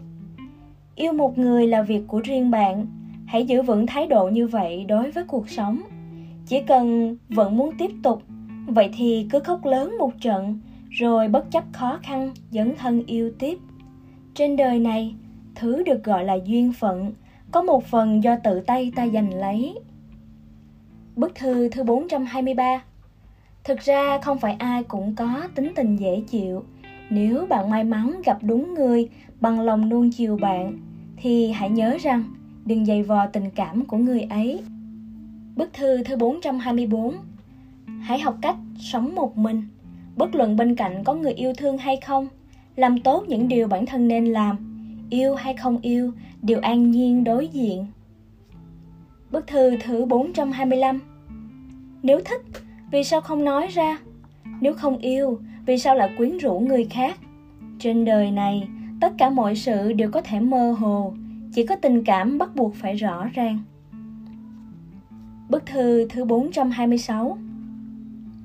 Yêu 0.96 1.14
một 1.14 1.38
người 1.38 1.68
là 1.68 1.82
việc 1.82 2.02
của 2.08 2.22
riêng 2.24 2.52
bạn. 2.52 2.86
Hãy 3.26 3.46
giữ 3.46 3.62
vững 3.62 3.88
thái 3.88 4.08
độ 4.08 4.30
như 4.30 4.48
vậy 4.48 4.86
đối 4.88 5.12
với 5.12 5.24
cuộc 5.24 5.50
sống. 5.50 5.82
Chỉ 6.46 6.62
cần 6.62 7.18
vẫn 7.30 7.58
muốn 7.58 7.76
tiếp 7.78 7.92
tục 8.04 8.24
vậy 8.68 8.90
thì 8.98 9.28
cứ 9.30 9.40
khóc 9.40 9.66
lớn 9.66 9.96
một 10.00 10.12
trận 10.22 10.60
rồi 10.90 11.28
bất 11.28 11.52
chấp 11.52 11.64
khó 11.72 12.00
khăn 12.04 12.32
dấn 12.52 12.76
thân 12.78 13.06
yêu 13.06 13.32
tiếp. 13.40 13.58
Trên 14.36 14.56
đời 14.56 14.80
này 14.80 15.16
thứ 15.56 15.84
được 15.84 16.04
gọi 16.04 16.24
là 16.24 16.38
duyên 16.46 16.74
phận 16.74 17.14
có 17.52 17.62
một 17.62 17.86
phần 17.86 18.24
do 18.24 18.36
tự 18.44 18.60
tay 18.60 18.92
ta 18.96 19.08
giành 19.08 19.34
lấy. 19.34 19.76
Bức 21.16 21.36
thư 21.36 21.70
thứ 21.70 21.84
423 21.84 22.84
Thực 23.64 23.80
ra 23.80 24.20
không 24.22 24.40
phải 24.40 24.54
ai 24.54 24.84
cũng 24.84 25.16
có 25.16 25.48
tính 25.56 25.72
tình 25.76 25.96
dễ 25.96 26.22
chịu. 26.28 26.64
Nếu 27.10 27.46
bạn 27.50 27.70
may 27.70 27.84
mắn 27.84 28.22
gặp 28.26 28.38
đúng 28.42 28.74
người 28.74 29.10
bằng 29.40 29.60
lòng 29.60 29.90
nuông 29.90 30.12
chiều 30.12 30.38
bạn 30.38 30.80
Thì 31.18 31.52
hãy 31.52 31.70
nhớ 31.70 31.98
rằng 32.02 32.24
đừng 32.66 32.86
dày 32.86 33.04
vò 33.04 33.28
tình 33.28 33.50
cảm 33.56 33.86
của 33.86 33.98
người 33.98 34.22
ấy. 34.22 34.64
Bức 35.56 35.74
thư 35.74 36.04
thứ 36.04 36.16
424 36.16 37.16
Hãy 38.02 38.20
học 38.20 38.38
cách 38.42 38.56
sống 38.80 39.16
một 39.16 39.38
mình, 39.38 39.64
bất 40.16 40.36
luận 40.36 40.56
bên 40.56 40.76
cạnh 40.76 41.04
có 41.04 41.14
người 41.14 41.34
yêu 41.34 41.54
thương 41.58 41.78
hay 41.78 41.98
không, 41.98 42.28
làm 42.76 43.02
tốt 43.02 43.24
những 43.28 43.48
điều 43.48 43.68
bản 43.68 43.86
thân 43.86 44.08
nên 44.08 44.26
làm, 44.26 44.58
yêu 45.10 45.36
hay 45.36 45.54
không 45.54 45.80
yêu, 45.82 46.12
đều 46.42 46.60
an 46.60 46.92
nhiên 46.92 47.24
đối 47.24 47.48
diện. 47.48 47.86
Bức 49.32 49.48
thư 49.48 49.78
thứ 49.84 50.06
425 50.06 51.00
Nếu 52.04 52.20
thích, 52.26 52.42
vì 52.92 53.04
sao 53.04 53.22
không 53.22 53.46
nói 53.46 53.68
ra? 53.68 53.98
Nếu 54.62 54.74
không 54.74 54.98
yêu, 54.98 55.40
vì 55.66 55.78
sao 55.78 55.96
lại 55.96 56.10
quyến 56.18 56.38
rũ 56.38 56.60
người 56.60 56.88
khác? 56.90 57.20
Trên 57.80 58.06
đời 58.06 58.32
này, 58.32 58.68
tất 59.02 59.14
cả 59.18 59.30
mọi 59.30 59.56
sự 59.56 59.94
đều 59.94 60.12
có 60.12 60.22
thể 60.22 60.40
mơ 60.40 60.72
hồ, 60.72 61.14
chỉ 61.54 61.66
có 61.66 61.76
tình 61.76 62.04
cảm 62.04 62.38
bắt 62.38 62.56
buộc 62.56 62.76
phải 62.76 62.96
rõ 62.96 63.28
ràng. 63.34 63.60
Bức 65.50 65.66
thư 65.66 66.08
thứ 66.10 66.26
426 66.26 67.38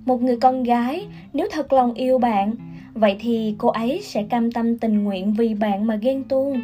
Một 0.06 0.22
người 0.22 0.36
con 0.36 0.62
gái 0.62 1.06
nếu 1.32 1.46
thật 1.52 1.72
lòng 1.72 1.94
yêu 1.94 2.18
bạn, 2.18 2.54
vậy 2.94 3.16
thì 3.20 3.54
cô 3.58 3.68
ấy 3.68 4.00
sẽ 4.02 4.22
cam 4.22 4.52
tâm 4.52 4.78
tình 4.78 5.04
nguyện 5.04 5.34
vì 5.34 5.54
bạn 5.54 5.86
mà 5.86 5.96
ghen 5.96 6.24
tuông. 6.24 6.60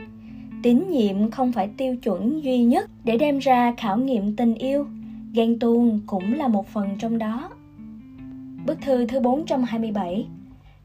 Tín 0.63 0.85
nhiệm 0.91 1.31
không 1.31 1.53
phải 1.53 1.69
tiêu 1.77 1.97
chuẩn 1.97 2.45
duy 2.45 2.65
nhất 2.65 2.91
để 3.05 3.17
đem 3.17 3.39
ra 3.39 3.75
khảo 3.77 3.99
nghiệm 3.99 4.37
tình 4.37 4.55
yêu, 4.55 4.87
ghen 5.33 5.59
tuông 5.59 6.01
cũng 6.07 6.35
là 6.35 6.49
một 6.49 6.69
phần 6.69 6.89
trong 6.99 7.19
đó. 7.19 7.51
Bức 8.67 8.81
thư 8.81 9.07
thứ 9.07 9.21
427 9.21 10.27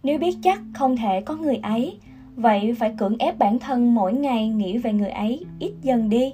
Nếu 0.03 0.19
biết 0.19 0.37
chắc 0.43 0.61
không 0.73 0.97
thể 0.97 1.21
có 1.21 1.35
người 1.35 1.55
ấy, 1.55 1.97
vậy 2.35 2.75
phải 2.79 2.93
cưỡng 2.97 3.17
ép 3.19 3.37
bản 3.37 3.59
thân 3.59 3.95
mỗi 3.95 4.13
ngày 4.13 4.47
nghĩ 4.47 4.77
về 4.77 4.93
người 4.93 5.09
ấy 5.09 5.45
ít 5.59 5.71
dần 5.81 6.09
đi. 6.09 6.33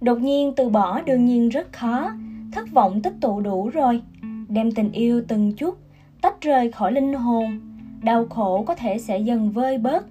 Đột 0.00 0.18
nhiên 0.20 0.52
từ 0.56 0.68
bỏ 0.68 1.00
đương 1.00 1.24
nhiên 1.24 1.48
rất 1.48 1.72
khó, 1.72 2.10
thất 2.52 2.72
vọng 2.72 3.02
tích 3.02 3.14
tụ 3.20 3.40
đủ 3.40 3.68
rồi. 3.68 4.02
Đem 4.48 4.72
tình 4.72 4.92
yêu 4.92 5.22
từng 5.28 5.52
chút 5.52 5.78
tách 6.20 6.40
rời 6.40 6.72
khỏi 6.72 6.92
linh 6.92 7.12
hồn, 7.12 7.60
đau 8.02 8.26
khổ 8.26 8.64
có 8.66 8.74
thể 8.74 8.98
sẽ 8.98 9.18
dần 9.18 9.50
vơi 9.50 9.78
bớt. 9.78 10.06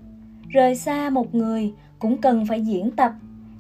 Rời 0.49 0.75
xa 0.75 1.09
một 1.09 1.35
người 1.35 1.73
cũng 1.99 2.17
cần 2.17 2.45
phải 2.45 2.61
diễn 2.61 2.91
tập, 2.91 3.13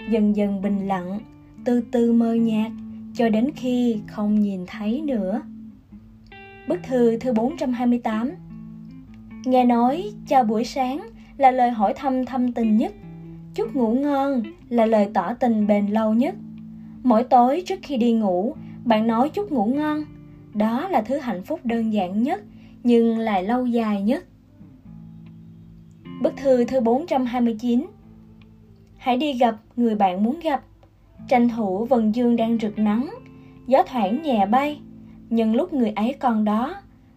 dần 0.09 0.35
dần 0.35 0.61
bình 0.61 0.87
lặng, 0.87 1.19
từ 1.65 1.81
từ 1.91 2.13
mơ 2.13 2.33
nhạt 2.33 2.71
cho 3.13 3.29
đến 3.29 3.51
khi 3.55 3.99
không 4.07 4.39
nhìn 4.39 4.65
thấy 4.67 5.01
nữa. 5.01 5.41
Bức 6.67 6.79
thư 6.83 7.17
thứ 7.17 7.33
428 7.33 8.31
Nghe 9.45 9.65
nói 9.65 10.11
chào 10.27 10.43
buổi 10.43 10.63
sáng 10.63 11.09
là 11.37 11.51
lời 11.51 11.71
hỏi 11.71 11.93
thăm 11.95 12.25
thâm 12.25 12.53
tình 12.53 12.77
nhất. 12.77 12.93
Chúc 13.55 13.75
ngủ 13.75 13.93
ngon 13.93 14.43
là 14.69 14.85
lời 14.85 15.09
tỏ 15.13 15.33
tình 15.33 15.67
bền 15.67 15.87
lâu 15.87 16.13
nhất. 16.13 16.35
Mỗi 17.03 17.23
tối 17.23 17.63
trước 17.65 17.79
khi 17.83 17.97
đi 17.97 18.13
ngủ, 18.13 18.55
bạn 18.85 19.07
nói 19.07 19.29
chúc 19.29 19.51
ngủ 19.51 19.65
ngon. 19.65 20.03
Đó 20.53 20.87
là 20.87 21.01
thứ 21.01 21.17
hạnh 21.17 21.43
phúc 21.43 21.59
đơn 21.63 21.93
giản 21.93 22.23
nhất 22.23 22.43
nhưng 22.83 23.17
lại 23.17 23.43
lâu 23.43 23.65
dài 23.65 24.01
nhất. 24.01 24.25
Bức 26.21 26.33
thư 26.37 26.65
thứ 26.65 26.79
429 26.79 27.85
Hãy 28.97 29.17
đi 29.17 29.33
gặp 29.33 29.55
người 29.75 29.95
bạn 29.95 30.23
muốn 30.23 30.39
gặp. 30.39 30.63
Tranh 31.27 31.49
thủ 31.49 31.85
vần 31.85 32.15
dương 32.15 32.35
đang 32.35 32.57
rực 32.61 32.79
nắng 32.79 33.09
gió 33.67 33.83
thoảng 33.87 34.21
nhẹ 34.21 34.45
bay 34.45 34.79
nhưng 35.35 35.55
lúc 35.55 35.73
người 35.73 35.89
ấy 35.89 36.15
còn 36.19 36.45
đó, 36.45 36.75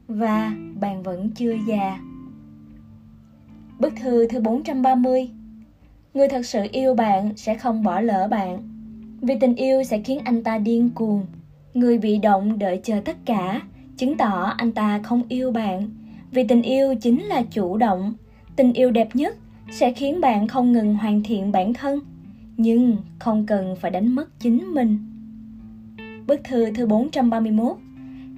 và 0.08 0.52
bạn 0.80 1.02
vẫn 1.02 1.30
chưa 1.30 1.54
già. 1.66 1.98
Bức 3.78 3.92
thư 3.96 4.26
thứ 4.28 4.40
430 4.40 5.30
Người 6.14 6.28
thật 6.28 6.46
sự 6.46 6.66
yêu 6.72 6.94
bạn 6.94 7.36
sẽ 7.36 7.54
không 7.54 7.82
bỏ 7.82 8.00
lỡ 8.00 8.28
bạn. 8.30 8.62
Vì 9.20 9.34
tình 9.40 9.54
yêu 9.54 9.82
sẽ 9.84 10.00
khiến 10.00 10.20
anh 10.24 10.42
ta 10.42 10.58
điên 10.58 10.90
cuồng. 10.94 11.26
Người 11.74 11.98
bị 11.98 12.18
động 12.18 12.58
đợi 12.58 12.80
chờ 12.84 13.00
tất 13.04 13.16
cả, 13.24 13.60
Chứng 13.96 14.16
tỏ 14.16 14.54
anh 14.56 14.72
ta 14.72 15.00
không 15.02 15.22
yêu 15.28 15.50
bạn. 15.50 15.90
Vì 16.30 16.44
tình 16.44 16.62
yêu 16.62 16.94
chính 17.00 17.22
là 17.22 17.42
chủ 17.50 17.76
động. 17.76 18.14
Tình 18.56 18.72
yêu 18.72 18.90
đẹp 18.90 19.16
nhất 19.16 19.36
sẽ 19.70 19.92
khiến 19.92 20.20
bạn 20.20 20.48
không 20.48 20.72
ngừng 20.72 20.94
hoàn 20.94 21.22
thiện 21.22 21.52
bản 21.52 21.74
thân, 21.74 22.00
nhưng 22.56 22.96
không 23.18 23.46
cần 23.46 23.76
phải 23.80 23.90
đánh 23.90 24.14
mất 24.14 24.40
chính 24.40 24.74
mình. 24.74 24.98
Bức 26.26 26.40
thư 26.44 26.70
thứ 26.70 26.86
431 26.86 27.76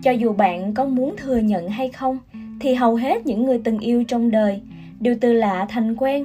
cho 0.03 0.11
dù 0.11 0.33
bạn 0.33 0.75
có 0.75 0.85
muốn 0.85 1.15
thừa 1.17 1.37
nhận 1.37 1.69
hay 1.69 1.89
không, 1.89 2.19
thì 2.61 2.75
hầu 2.75 2.95
hết 2.95 3.27
những 3.27 3.45
người 3.45 3.61
từng 3.65 3.79
yêu 3.79 4.05
trong 4.05 4.31
đời 4.31 4.61
đều 5.01 5.17
từ 5.21 5.33
lạ 5.33 5.67
thành 5.69 5.97
quen, 5.97 6.25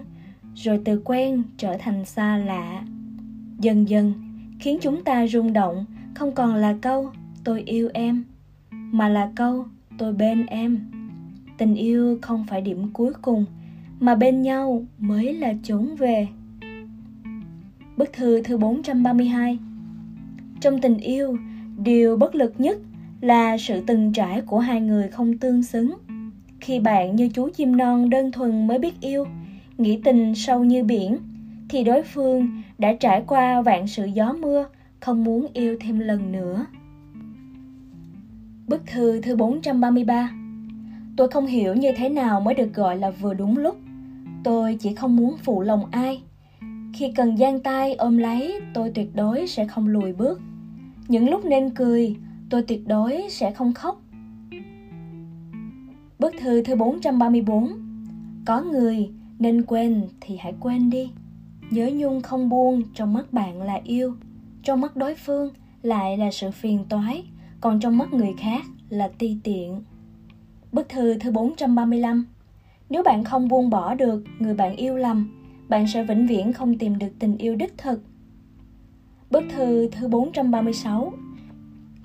rồi 0.55 0.81
từ 0.85 1.01
quen 1.05 1.43
trở 1.57 1.77
thành 1.77 2.05
xa 2.05 2.37
lạ. 2.37 2.83
Dần 3.59 3.89
dần, 3.89 4.13
khiến 4.59 4.77
chúng 4.81 5.03
ta 5.03 5.27
rung 5.27 5.53
động 5.53 5.85
không 6.13 6.31
còn 6.31 6.55
là 6.55 6.75
câu 6.81 7.11
tôi 7.43 7.61
yêu 7.65 7.89
em, 7.93 8.23
mà 8.71 9.09
là 9.09 9.31
câu 9.35 9.65
tôi 9.97 10.13
bên 10.13 10.45
em. 10.45 10.79
Tình 11.57 11.75
yêu 11.75 12.19
không 12.21 12.45
phải 12.49 12.61
điểm 12.61 12.89
cuối 12.93 13.13
cùng, 13.21 13.45
mà 13.99 14.15
bên 14.15 14.41
nhau 14.41 14.85
mới 14.99 15.33
là 15.33 15.53
chốn 15.63 15.95
về. 15.95 16.27
Bức 17.97 18.13
thư 18.13 18.41
thứ 18.41 18.57
432 18.57 19.59
Trong 20.61 20.81
tình 20.81 20.97
yêu, 20.97 21.37
điều 21.77 22.17
bất 22.17 22.35
lực 22.35 22.53
nhất 22.57 22.77
là 23.25 23.57
sự 23.57 23.81
từng 23.87 24.13
trải 24.13 24.41
của 24.41 24.59
hai 24.59 24.81
người 24.81 25.07
không 25.07 25.37
tương 25.37 25.63
xứng. 25.63 25.97
Khi 26.59 26.79
bạn 26.79 27.15
như 27.15 27.29
chú 27.29 27.49
chim 27.49 27.77
non 27.77 28.09
đơn 28.09 28.31
thuần 28.31 28.67
mới 28.67 28.79
biết 28.79 29.01
yêu, 29.01 29.25
nghĩ 29.77 30.01
tình 30.03 30.35
sâu 30.35 30.63
như 30.63 30.83
biển, 30.83 31.17
thì 31.69 31.83
đối 31.83 32.03
phương 32.03 32.61
đã 32.77 32.93
trải 32.99 33.23
qua 33.27 33.61
vạn 33.61 33.87
sự 33.87 34.05
gió 34.05 34.33
mưa, 34.33 34.65
không 34.99 35.23
muốn 35.23 35.47
yêu 35.53 35.77
thêm 35.79 35.99
lần 35.99 36.31
nữa. 36.31 36.65
Bức 38.67 38.81
thư 38.87 39.21
thứ 39.21 39.35
433 39.35 40.31
Tôi 41.17 41.27
không 41.27 41.45
hiểu 41.45 41.75
như 41.75 41.91
thế 41.97 42.09
nào 42.09 42.41
mới 42.41 42.53
được 42.53 42.73
gọi 42.73 42.97
là 42.97 43.09
vừa 43.09 43.33
đúng 43.33 43.57
lúc. 43.57 43.77
Tôi 44.43 44.77
chỉ 44.79 44.95
không 44.95 45.15
muốn 45.15 45.37
phụ 45.43 45.61
lòng 45.61 45.85
ai, 45.91 46.21
khi 46.93 47.11
cần 47.15 47.37
giang 47.37 47.59
tay 47.59 47.93
ôm 47.93 48.17
lấy 48.17 48.59
tôi 48.73 48.91
tuyệt 48.95 49.15
đối 49.15 49.47
sẽ 49.47 49.67
không 49.67 49.87
lùi 49.87 50.13
bước 50.13 50.41
những 51.07 51.29
lúc 51.29 51.45
nên 51.45 51.69
cười 51.69 52.15
tôi 52.49 52.61
tuyệt 52.61 52.87
đối 52.87 53.27
sẽ 53.29 53.51
không 53.51 53.73
khóc. 53.73 54.01
Bức 56.19 56.33
thư 56.39 56.61
thứ 56.61 56.75
434 56.75 57.69
Có 58.45 58.61
người 58.61 59.09
nên 59.39 59.63
quên 59.63 60.07
thì 60.21 60.37
hãy 60.37 60.53
quên 60.59 60.89
đi. 60.89 61.11
Nhớ 61.69 61.89
nhung 61.93 62.21
không 62.21 62.49
buông 62.49 62.83
trong 62.93 63.13
mắt 63.13 63.33
bạn 63.33 63.61
là 63.61 63.79
yêu 63.83 64.15
Trong 64.63 64.81
mắt 64.81 64.95
đối 64.95 65.15
phương 65.15 65.53
lại 65.81 66.17
là 66.17 66.31
sự 66.31 66.51
phiền 66.51 66.85
toái, 66.89 67.23
Còn 67.61 67.79
trong 67.79 67.97
mắt 67.97 68.13
người 68.13 68.33
khác 68.37 68.65
là 68.89 69.07
ti 69.17 69.37
tiện. 69.43 69.83
Bức 70.71 70.89
thư 70.89 71.17
thứ 71.19 71.31
435 71.31 72.25
Nếu 72.89 73.03
bạn 73.03 73.23
không 73.23 73.47
buông 73.47 73.69
bỏ 73.69 73.95
được 73.95 74.23
người 74.39 74.53
bạn 74.53 74.75
yêu 74.75 74.97
lầm, 74.97 75.31
bạn 75.69 75.87
sẽ 75.87 76.03
vĩnh 76.03 76.27
viễn 76.27 76.53
không 76.53 76.77
tìm 76.77 76.97
được 76.97 77.19
tình 77.19 77.37
yêu 77.37 77.55
đích 77.55 77.77
thực. 77.77 78.01
Bức 79.31 79.43
thư 79.55 79.89
thứ 79.91 80.07
436 80.07 81.13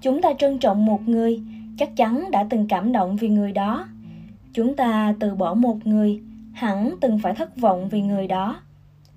Chúng 0.01 0.23
ta 0.23 0.33
trân 0.39 0.59
trọng 0.59 0.87
một 0.87 1.09
người, 1.09 1.43
chắc 1.77 1.97
chắn 1.97 2.31
đã 2.31 2.47
từng 2.51 2.67
cảm 2.69 2.93
động 2.93 3.17
vì 3.17 3.29
người 3.29 3.53
đó. 3.53 3.89
Chúng 4.53 4.77
ta 4.77 5.15
từ 5.21 5.35
bỏ 5.35 5.55
một 5.55 5.87
người, 5.87 6.21
hẳn 6.53 6.95
từng 7.01 7.19
phải 7.19 7.35
thất 7.35 7.57
vọng 7.57 7.89
vì 7.89 8.01
người 8.01 8.27
đó. 8.27 8.61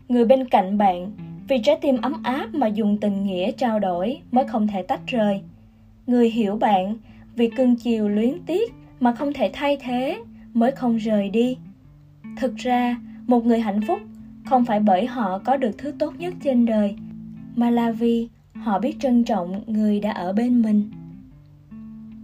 Người 0.09 0.25
bên 0.25 0.49
cạnh 0.49 0.77
bạn, 0.77 1.11
vì 1.47 1.59
trái 1.63 1.77
tim 1.81 2.01
ấm 2.01 2.23
áp 2.23 2.47
mà 2.53 2.67
dùng 2.67 2.97
tình 2.97 3.23
nghĩa 3.23 3.51
trao 3.51 3.79
đổi 3.79 4.21
mới 4.31 4.45
không 4.47 4.67
thể 4.67 4.81
tách 4.81 5.07
rời. 5.07 5.41
Người 6.07 6.29
hiểu 6.29 6.55
bạn, 6.55 6.95
vì 7.35 7.49
cưng 7.49 7.75
chiều 7.75 8.09
luyến 8.09 8.33
tiếc 8.45 8.73
mà 8.99 9.13
không 9.15 9.33
thể 9.33 9.49
thay 9.53 9.77
thế 9.81 10.19
mới 10.53 10.71
không 10.71 10.97
rời 10.97 11.29
đi. 11.29 11.57
Thực 12.37 12.55
ra, 12.55 12.97
một 13.27 13.45
người 13.45 13.59
hạnh 13.59 13.81
phúc 13.87 13.99
không 14.45 14.65
phải 14.65 14.79
bởi 14.79 15.05
họ 15.05 15.39
có 15.39 15.57
được 15.57 15.71
thứ 15.77 15.93
tốt 15.99 16.13
nhất 16.17 16.33
trên 16.43 16.65
đời 16.65 16.95
mà 17.55 17.69
là 17.69 17.91
vì 17.91 18.27
họ 18.63 18.79
biết 18.79 18.95
trân 18.99 19.23
trọng 19.23 19.63
người 19.67 19.99
đã 19.99 20.11
ở 20.11 20.33
bên 20.33 20.61
mình. 20.61 20.91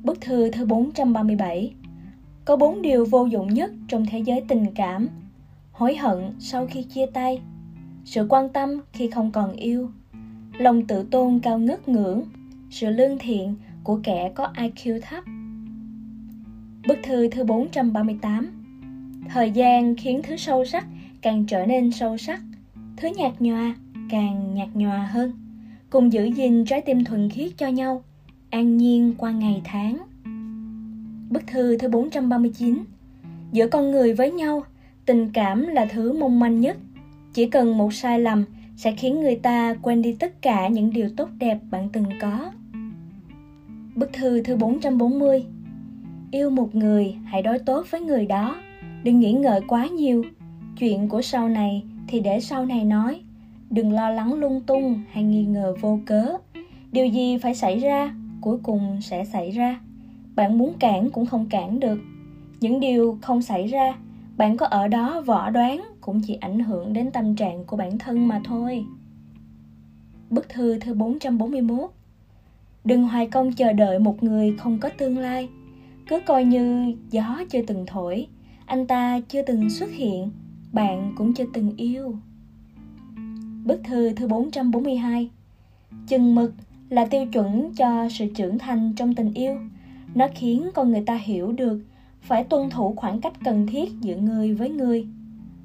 Bức 0.03 0.21
thư 0.21 0.51
thứ 0.51 0.65
437 0.65 1.73
Có 2.45 2.55
bốn 2.55 2.81
điều 2.81 3.05
vô 3.05 3.25
dụng 3.25 3.53
nhất 3.53 3.71
trong 3.87 4.05
thế 4.05 4.19
giới 4.19 4.41
tình 4.47 4.65
cảm. 4.75 5.07
Hối 5.71 5.95
hận 5.95 6.33
sau 6.39 6.67
khi 6.67 6.83
chia 6.83 7.05
tay. 7.05 7.41
Sự 8.05 8.25
quan 8.29 8.49
tâm 8.49 8.69
khi 8.93 9.09
không 9.09 9.31
còn 9.31 9.53
yêu. 9.53 9.89
Lòng 10.57 10.85
tự 10.85 11.03
tôn 11.11 11.39
cao 11.39 11.59
ngất 11.59 11.89
ngưỡng. 11.89 12.23
Sự 12.69 12.89
lương 12.89 13.17
thiện 13.17 13.55
của 13.83 13.99
kẻ 14.03 14.31
có 14.35 14.53
IQ 14.55 14.99
thấp. 15.01 15.23
Bức 16.87 16.97
thư 17.03 17.27
thứ 17.27 17.43
438 17.43 18.47
Thời 19.29 19.51
gian 19.51 19.95
khiến 19.95 20.21
thứ 20.23 20.37
sâu 20.37 20.65
sắc 20.65 20.85
càng 21.21 21.45
trở 21.45 21.65
nên 21.65 21.91
sâu 21.91 22.17
sắc. 22.17 22.41
Thứ 22.97 23.09
nhạt 23.17 23.41
nhòa 23.41 23.75
càng 24.09 24.55
nhạt 24.55 24.69
nhòa 24.73 25.09
hơn 25.11 25.48
cùng 25.89 26.13
giữ 26.13 26.25
gìn 26.25 26.65
trái 26.65 26.81
tim 26.81 27.03
thuần 27.03 27.29
khiết 27.29 27.51
cho 27.57 27.67
nhau 27.67 28.03
an 28.49 28.77
nhiên 28.77 29.13
qua 29.17 29.31
ngày 29.31 29.61
tháng 29.63 29.97
Bức 31.29 31.47
thư 31.47 31.77
thứ 31.77 31.89
439 31.89 32.83
Giữa 33.51 33.67
con 33.67 33.91
người 33.91 34.13
với 34.13 34.31
nhau, 34.31 34.63
tình 35.05 35.29
cảm 35.33 35.67
là 35.67 35.85
thứ 35.85 36.13
mong 36.19 36.39
manh 36.39 36.61
nhất. 36.61 36.77
Chỉ 37.33 37.49
cần 37.49 37.77
một 37.77 37.93
sai 37.93 38.19
lầm 38.19 38.45
sẽ 38.77 38.91
khiến 38.91 39.21
người 39.21 39.35
ta 39.35 39.75
quên 39.81 40.01
đi 40.01 40.13
tất 40.13 40.41
cả 40.41 40.67
những 40.67 40.93
điều 40.93 41.09
tốt 41.17 41.29
đẹp 41.39 41.59
bạn 41.71 41.89
từng 41.93 42.05
có. 42.21 42.51
Bức 43.95 44.13
thư 44.13 44.41
thứ 44.41 44.55
440 44.55 45.45
Yêu 46.31 46.49
một 46.49 46.75
người, 46.75 47.15
hãy 47.25 47.41
đối 47.41 47.59
tốt 47.59 47.85
với 47.89 48.01
người 48.01 48.25
đó. 48.25 48.55
Đừng 49.03 49.19
nghĩ 49.19 49.33
ngợi 49.33 49.61
quá 49.67 49.87
nhiều, 49.87 50.25
chuyện 50.79 51.09
của 51.09 51.21
sau 51.21 51.49
này 51.49 51.83
thì 52.07 52.19
để 52.19 52.39
sau 52.39 52.65
này 52.65 52.85
nói 52.85 53.21
đừng 53.69 53.93
lo 53.93 54.09
lắng 54.09 54.33
lung 54.33 54.61
tung 54.61 55.01
hay 55.11 55.23
nghi 55.23 55.45
ngờ 55.45 55.75
vô 55.81 55.99
cớ. 56.05 56.37
Điều 56.91 57.05
gì 57.05 57.37
phải 57.37 57.55
xảy 57.55 57.79
ra, 57.79 58.15
cuối 58.41 58.57
cùng 58.63 59.01
sẽ 59.01 59.25
xảy 59.25 59.51
ra. 59.51 59.79
Bạn 60.35 60.57
muốn 60.57 60.73
cản 60.79 61.09
cũng 61.09 61.25
không 61.25 61.45
cản 61.49 61.79
được. 61.79 61.99
Những 62.59 62.79
điều 62.79 63.17
không 63.21 63.41
xảy 63.41 63.67
ra, 63.67 63.95
bạn 64.37 64.57
có 64.57 64.65
ở 64.65 64.87
đó 64.87 65.21
võ 65.21 65.49
đoán 65.49 65.83
cũng 66.01 66.21
chỉ 66.27 66.35
ảnh 66.35 66.59
hưởng 66.59 66.93
đến 66.93 67.11
tâm 67.11 67.35
trạng 67.35 67.65
của 67.65 67.77
bản 67.77 67.97
thân 67.97 68.27
mà 68.27 68.41
thôi. 68.43 68.85
Bức 70.29 70.49
thư 70.49 70.79
thứ 70.79 70.93
441 70.93 71.91
Đừng 72.83 73.03
hoài 73.07 73.27
công 73.27 73.53
chờ 73.53 73.73
đợi 73.73 73.99
một 73.99 74.23
người 74.23 74.55
không 74.57 74.79
có 74.79 74.89
tương 74.97 75.17
lai. 75.17 75.49
Cứ 76.07 76.19
coi 76.25 76.43
như 76.43 76.93
gió 77.11 77.43
chưa 77.49 77.61
từng 77.67 77.85
thổi, 77.87 78.27
Anh 78.65 78.87
ta 78.87 79.19
chưa 79.19 79.41
từng 79.41 79.69
xuất 79.69 79.89
hiện, 79.91 80.31
bạn 80.71 81.13
cũng 81.17 81.33
chưa 81.33 81.45
từng 81.53 81.75
yêu. 81.77 82.15
Bức 83.69 83.83
thư 83.83 84.13
thứ 84.13 84.27
442 84.27 85.29
Chừng 86.07 86.35
mực 86.35 86.53
là 86.89 87.05
tiêu 87.05 87.25
chuẩn 87.25 87.73
cho 87.75 88.09
sự 88.09 88.25
trưởng 88.35 88.59
thành 88.59 88.93
trong 88.95 89.15
tình 89.15 89.33
yêu. 89.33 89.55
Nó 90.15 90.27
khiến 90.35 90.69
con 90.73 90.91
người 90.91 91.03
ta 91.05 91.15
hiểu 91.15 91.51
được 91.51 91.81
phải 92.21 92.43
tuân 92.43 92.69
thủ 92.69 92.93
khoảng 92.95 93.21
cách 93.21 93.33
cần 93.45 93.67
thiết 93.67 93.89
giữa 94.01 94.15
người 94.15 94.53
với 94.53 94.69
người. 94.69 95.07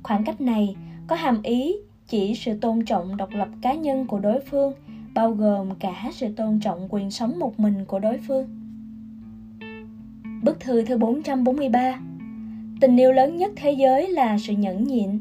Khoảng 0.02 0.24
cách 0.24 0.40
này 0.40 0.76
có 1.06 1.16
hàm 1.16 1.42
ý 1.42 1.74
chỉ 2.08 2.34
sự 2.34 2.58
tôn 2.58 2.84
trọng 2.84 3.16
độc 3.16 3.30
lập 3.32 3.48
cá 3.62 3.74
nhân 3.74 4.06
của 4.06 4.18
đối 4.18 4.40
phương, 4.40 4.72
bao 5.14 5.30
gồm 5.30 5.74
cả 5.74 6.10
sự 6.14 6.28
tôn 6.36 6.60
trọng 6.60 6.88
quyền 6.90 7.10
sống 7.10 7.38
một 7.38 7.60
mình 7.60 7.84
của 7.84 7.98
đối 7.98 8.18
phương. 8.28 8.46
Bức 10.42 10.60
thư 10.60 10.84
thứ 10.84 10.96
443 10.96 12.00
Tình 12.80 12.96
yêu 12.96 13.12
lớn 13.12 13.36
nhất 13.36 13.52
thế 13.56 13.72
giới 13.72 14.08
là 14.08 14.38
sự 14.38 14.52
nhẫn 14.52 14.84
nhịn. 14.84 15.20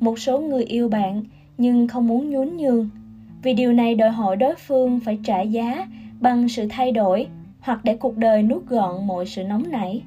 Một 0.00 0.18
số 0.18 0.40
người 0.40 0.64
yêu 0.64 0.88
bạn 0.88 1.24
nhưng 1.58 1.88
không 1.88 2.06
muốn 2.06 2.30
nhún 2.30 2.56
nhường 2.56 2.90
vì 3.42 3.54
điều 3.54 3.72
này 3.72 3.94
đòi 3.94 4.10
hỏi 4.10 4.36
đối 4.36 4.54
phương 4.54 5.00
phải 5.00 5.18
trả 5.24 5.40
giá 5.40 5.86
bằng 6.20 6.48
sự 6.48 6.66
thay 6.70 6.92
đổi 6.92 7.26
hoặc 7.60 7.80
để 7.84 7.96
cuộc 7.96 8.16
đời 8.16 8.42
nuốt 8.42 8.66
gọn 8.66 9.06
mọi 9.06 9.26
sự 9.26 9.42
nóng 9.42 9.70
nảy. 9.70 10.02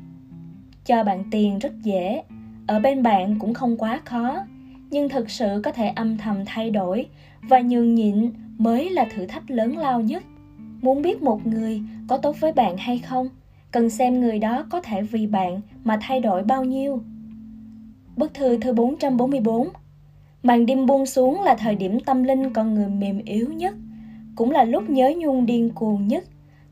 Cho 0.86 1.04
bạn 1.04 1.24
tiền 1.32 1.60
rất 1.60 1.74
dễ, 1.84 2.22
ở 2.68 2.80
bên 2.80 3.04
bạn 3.04 3.40
cũng 3.40 3.54
không 3.54 3.78
quá 3.78 4.02
khó, 4.06 4.38
nhưng 4.90 5.10
thực 5.10 5.30
sự 5.30 5.62
có 5.64 5.72
thể 5.72 5.88
âm 5.88 6.18
thầm 6.18 6.38
thay 6.46 6.70
đổi 6.70 7.06
và 7.42 7.60
nhường 7.60 7.96
nhịn 7.96 8.32
mới 8.58 8.90
là 8.90 9.06
thử 9.16 9.26
thách 9.26 9.52
lớn 9.52 9.78
lao 9.78 10.02
nhất. 10.02 10.24
Muốn 10.82 11.02
biết 11.02 11.22
một 11.22 11.48
người 11.48 11.82
có 12.08 12.18
tốt 12.18 12.36
với 12.40 12.52
bạn 12.54 12.78
hay 12.78 12.98
không, 13.00 13.30
cần 13.72 13.90
xem 13.90 14.22
người 14.22 14.40
đó 14.40 14.66
có 14.70 14.82
thể 14.82 15.02
vì 15.02 15.28
bạn 15.28 15.62
mà 15.84 16.00
thay 16.02 16.20
đổi 16.20 16.44
bao 16.44 16.64
nhiêu. 16.64 17.02
Bức 18.16 18.34
thư 18.34 18.58
thứ 18.58 18.74
444 18.74 19.68
Màn 20.48 20.66
đêm 20.66 20.86
buông 20.86 21.06
xuống 21.06 21.42
là 21.42 21.56
thời 21.56 21.76
điểm 21.76 22.00
tâm 22.00 22.24
linh 22.24 22.54
con 22.54 22.74
người 22.74 22.88
mềm 22.88 23.22
yếu 23.26 23.48
nhất, 23.54 23.76
cũng 24.36 24.52
là 24.52 24.64
lúc 24.64 24.90
nhớ 24.90 25.14
nhung 25.18 25.46
điên 25.46 25.70
cuồng 25.76 26.08
nhất. 26.08 26.24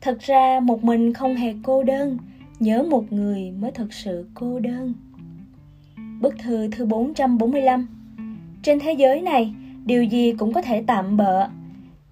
Thật 0.01 0.17
ra 0.19 0.59
một 0.59 0.83
mình 0.83 1.13
không 1.13 1.35
hề 1.35 1.53
cô 1.63 1.83
đơn, 1.83 2.17
nhớ 2.59 2.83
một 2.89 3.11
người 3.13 3.51
mới 3.51 3.71
thực 3.71 3.93
sự 3.93 4.27
cô 4.33 4.59
đơn. 4.59 4.93
Bức 6.21 6.39
thư 6.39 6.67
thứ 6.71 6.85
445 6.85 7.87
Trên 8.63 8.79
thế 8.79 8.93
giới 8.93 9.21
này, 9.21 9.53
điều 9.85 10.03
gì 10.03 10.33
cũng 10.37 10.53
có 10.53 10.61
thể 10.61 10.83
tạm 10.87 11.17
bợ. 11.17 11.47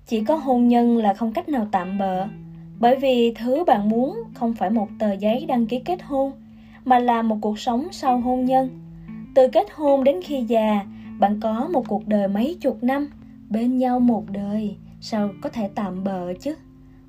Chỉ 0.08 0.24
có 0.24 0.36
hôn 0.36 0.68
nhân 0.68 0.98
là 0.98 1.14
không 1.14 1.34
cách 1.34 1.50
nào 1.50 1.68
tạm 1.72 1.98
bợ. 1.98 2.28
Bởi 2.80 2.96
vì 2.96 3.34
thứ 3.34 3.64
bạn 3.68 3.90
muốn 3.90 4.24
không 4.34 4.54
phải 4.54 4.70
một 4.70 4.88
tờ 5.00 5.12
giấy 5.12 5.46
đăng 5.48 5.66
ký 5.66 5.80
kết 5.80 6.04
hôn, 6.04 6.32
mà 6.86 7.00
là 7.00 7.22
một 7.22 7.38
cuộc 7.42 7.60
sống 7.60 7.88
sau 7.92 8.20
hôn 8.20 8.46
nhân. 8.46 8.70
Từ 9.36 9.48
kết 9.48 9.68
hôn 9.74 10.04
đến 10.04 10.20
khi 10.24 10.42
già, 10.42 10.86
bạn 11.24 11.40
có 11.40 11.70
một 11.74 11.88
cuộc 11.88 12.08
đời 12.08 12.28
mấy 12.28 12.58
chục 12.62 12.84
năm, 12.84 13.10
bên 13.50 13.78
nhau 13.78 14.00
một 14.00 14.24
đời, 14.32 14.76
sao 15.02 15.30
có 15.42 15.50
thể 15.50 15.70
tạm 15.76 16.04
bợ 16.04 16.34
chứ? 16.34 16.56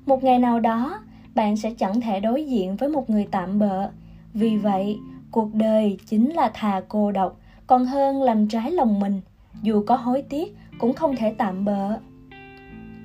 Một 0.05 0.23
ngày 0.23 0.39
nào 0.39 0.59
đó, 0.59 0.99
bạn 1.35 1.57
sẽ 1.57 1.71
chẳng 1.71 2.01
thể 2.01 2.19
đối 2.19 2.45
diện 2.45 2.75
với 2.75 2.89
một 2.89 3.09
người 3.09 3.27
tạm 3.31 3.59
bợ. 3.59 3.89
Vì 4.33 4.57
vậy, 4.57 4.97
cuộc 5.31 5.53
đời 5.53 5.97
chính 6.05 6.33
là 6.33 6.51
thà 6.53 6.81
cô 6.87 7.11
độc, 7.11 7.39
còn 7.67 7.85
hơn 7.85 8.21
làm 8.21 8.47
trái 8.47 8.71
lòng 8.71 8.99
mình. 8.99 9.21
Dù 9.61 9.83
có 9.87 9.95
hối 9.95 10.21
tiếc, 10.21 10.57
cũng 10.79 10.93
không 10.93 11.15
thể 11.15 11.33
tạm 11.37 11.65
bợ. 11.65 11.97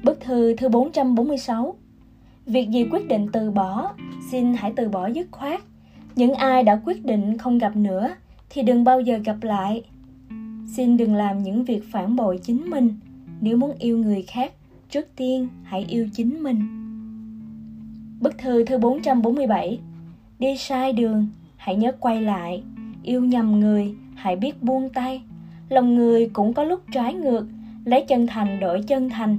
Bức 0.04 0.20
thư 0.20 0.56
thứ 0.56 0.68
446 0.68 1.74
Việc 2.46 2.70
gì 2.70 2.88
quyết 2.90 3.08
định 3.08 3.28
từ 3.32 3.50
bỏ, 3.50 3.92
xin 4.30 4.54
hãy 4.54 4.72
từ 4.76 4.88
bỏ 4.88 5.06
dứt 5.06 5.28
khoát. 5.30 5.60
Những 6.16 6.34
ai 6.34 6.62
đã 6.62 6.80
quyết 6.84 7.04
định 7.04 7.38
không 7.38 7.58
gặp 7.58 7.76
nữa, 7.76 8.14
thì 8.50 8.62
đừng 8.62 8.84
bao 8.84 9.00
giờ 9.00 9.18
gặp 9.24 9.36
lại. 9.42 9.82
Xin 10.76 10.96
đừng 10.96 11.14
làm 11.14 11.42
những 11.42 11.64
việc 11.64 11.84
phản 11.90 12.16
bội 12.16 12.38
chính 12.42 12.70
mình. 12.70 12.94
Nếu 13.40 13.56
muốn 13.56 13.72
yêu 13.78 13.98
người 13.98 14.22
khác, 14.22 14.52
trước 14.90 15.06
tiên 15.16 15.48
hãy 15.62 15.84
yêu 15.88 16.08
chính 16.12 16.42
mình. 16.42 16.60
Bức 18.20 18.38
thư 18.38 18.64
thứ 18.64 18.78
447 18.78 19.78
Đi 20.38 20.56
sai 20.56 20.92
đường, 20.92 21.28
hãy 21.56 21.76
nhớ 21.76 21.92
quay 22.00 22.22
lại. 22.22 22.62
Yêu 23.02 23.24
nhầm 23.24 23.60
người, 23.60 23.94
hãy 24.14 24.36
biết 24.36 24.62
buông 24.62 24.88
tay. 24.88 25.22
Lòng 25.68 25.94
người 25.94 26.30
cũng 26.32 26.52
có 26.52 26.64
lúc 26.64 26.80
trái 26.92 27.14
ngược, 27.14 27.46
lấy 27.84 28.04
chân 28.08 28.26
thành 28.26 28.60
đổi 28.60 28.82
chân 28.82 29.10
thành. 29.10 29.38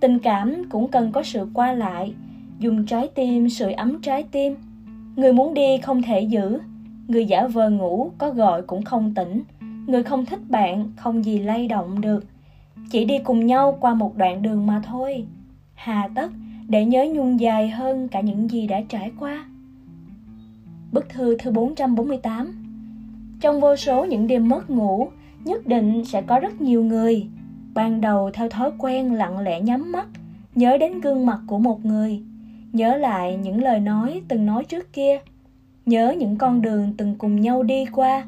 Tình 0.00 0.18
cảm 0.18 0.62
cũng 0.70 0.88
cần 0.88 1.12
có 1.12 1.22
sự 1.22 1.48
qua 1.54 1.72
lại, 1.72 2.14
dùng 2.58 2.86
trái 2.86 3.08
tim 3.14 3.48
sưởi 3.48 3.72
ấm 3.72 4.00
trái 4.02 4.22
tim. 4.22 4.54
Người 5.16 5.32
muốn 5.32 5.54
đi 5.54 5.78
không 5.82 6.02
thể 6.02 6.20
giữ, 6.20 6.58
người 7.08 7.26
giả 7.26 7.46
vờ 7.46 7.70
ngủ 7.70 8.10
có 8.18 8.30
gọi 8.30 8.62
cũng 8.62 8.82
không 8.82 9.14
tỉnh 9.14 9.42
người 9.86 10.02
không 10.02 10.26
thích 10.26 10.40
bạn 10.48 10.92
không 10.96 11.24
gì 11.24 11.38
lay 11.38 11.68
động 11.68 12.00
được. 12.00 12.24
Chỉ 12.90 13.04
đi 13.04 13.18
cùng 13.18 13.46
nhau 13.46 13.78
qua 13.80 13.94
một 13.94 14.16
đoạn 14.16 14.42
đường 14.42 14.66
mà 14.66 14.82
thôi. 14.84 15.24
Hà 15.74 16.08
tất 16.14 16.30
để 16.68 16.84
nhớ 16.84 17.06
nhung 17.12 17.40
dài 17.40 17.68
hơn 17.68 18.08
cả 18.08 18.20
những 18.20 18.50
gì 18.50 18.66
đã 18.66 18.80
trải 18.88 19.10
qua. 19.18 19.44
Bức 20.92 21.08
thư 21.08 21.36
thứ 21.38 21.50
448 21.50 22.52
Trong 23.40 23.60
vô 23.60 23.76
số 23.76 24.04
những 24.04 24.26
đêm 24.26 24.48
mất 24.48 24.70
ngủ, 24.70 25.08
nhất 25.44 25.66
định 25.66 26.04
sẽ 26.04 26.22
có 26.22 26.38
rất 26.40 26.60
nhiều 26.60 26.84
người. 26.84 27.26
Ban 27.74 28.00
đầu 28.00 28.30
theo 28.34 28.48
thói 28.48 28.70
quen 28.78 29.12
lặng 29.12 29.38
lẽ 29.38 29.60
nhắm 29.60 29.92
mắt, 29.92 30.06
nhớ 30.54 30.76
đến 30.78 31.00
gương 31.00 31.26
mặt 31.26 31.40
của 31.46 31.58
một 31.58 31.84
người, 31.84 32.22
nhớ 32.72 32.96
lại 32.96 33.36
những 33.36 33.62
lời 33.62 33.80
nói 33.80 34.22
từng 34.28 34.46
nói 34.46 34.64
trước 34.64 34.92
kia, 34.92 35.18
nhớ 35.86 36.14
những 36.18 36.36
con 36.36 36.62
đường 36.62 36.94
từng 36.96 37.14
cùng 37.18 37.40
nhau 37.40 37.62
đi 37.62 37.84
qua, 37.92 38.26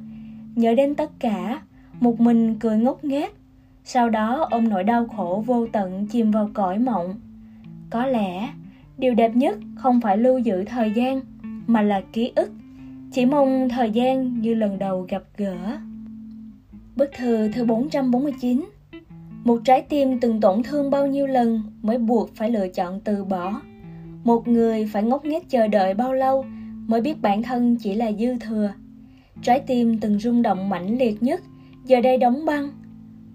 nhớ 0.55 0.75
đến 0.75 0.95
tất 0.95 1.11
cả, 1.19 1.63
một 2.01 2.21
mình 2.21 2.55
cười 2.59 2.79
ngốc 2.79 3.05
nghếch. 3.05 3.35
Sau 3.85 4.11
đó, 4.11 4.49
ôm 4.51 4.69
nỗi 4.69 4.85
đau 4.85 5.07
khổ 5.07 5.45
vô 5.47 5.67
tận 5.73 6.07
chìm 6.07 6.31
vào 6.31 6.51
cõi 6.55 6.79
mộng. 6.79 7.15
Có 7.91 8.07
lẽ, 8.07 8.49
điều 8.99 9.15
đẹp 9.15 9.37
nhất 9.37 9.59
không 9.77 10.01
phải 10.01 10.17
lưu 10.17 10.39
giữ 10.39 10.65
thời 10.65 10.91
gian, 10.91 11.21
mà 11.67 11.83
là 11.83 12.03
ký 12.13 12.33
ức. 12.35 12.51
Chỉ 13.13 13.27
mong 13.27 13.69
thời 13.69 13.91
gian 13.91 14.41
như 14.41 14.55
lần 14.55 14.79
đầu 14.79 15.07
gặp 15.09 15.23
gỡ. 15.37 15.57
Bức 16.97 17.11
thư 17.17 17.49
thứ 17.53 17.65
449 17.65 18.65
Một 19.45 19.61
trái 19.65 19.83
tim 19.83 20.21
từng 20.21 20.41
tổn 20.41 20.63
thương 20.63 20.91
bao 20.91 21.07
nhiêu 21.07 21.27
lần 21.27 21.63
mới 21.83 21.99
buộc 21.99 22.35
phải 22.35 22.51
lựa 22.51 22.69
chọn 22.69 23.01
từ 23.01 23.25
bỏ. 23.25 23.61
Một 24.25 24.49
người 24.49 24.89
phải 24.93 25.03
ngốc 25.03 25.25
nghếch 25.25 25.51
chờ 25.51 25.67
đợi 25.67 25.95
bao 25.95 26.13
lâu 26.13 26.45
mới 26.87 27.01
biết 27.01 27.23
bản 27.23 27.43
thân 27.43 27.77
chỉ 27.77 27.95
là 27.95 28.13
dư 28.13 28.39
thừa. 28.39 28.73
Trái 29.43 29.61
tim 29.61 29.99
từng 29.99 30.19
rung 30.19 30.43
động 30.43 30.69
mãnh 30.69 30.99
liệt 30.99 31.23
nhất, 31.23 31.43
giờ 31.85 32.01
đây 32.01 32.19
đóng 32.19 32.45
băng. 32.45 32.69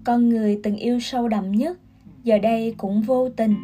Con 0.04 0.30
người 0.30 0.60
từng 0.64 0.76
yêu 0.76 1.00
sâu 1.00 1.28
đậm 1.28 1.52
nhất, 1.52 1.80
giờ 2.24 2.38
đây 2.38 2.76
cũng 2.78 3.02
vô 3.02 3.30
tình. 3.30 3.56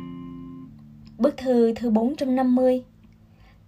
Bức 1.18 1.38
thư 1.38 1.74
thứ 1.76 1.90
450 1.90 2.84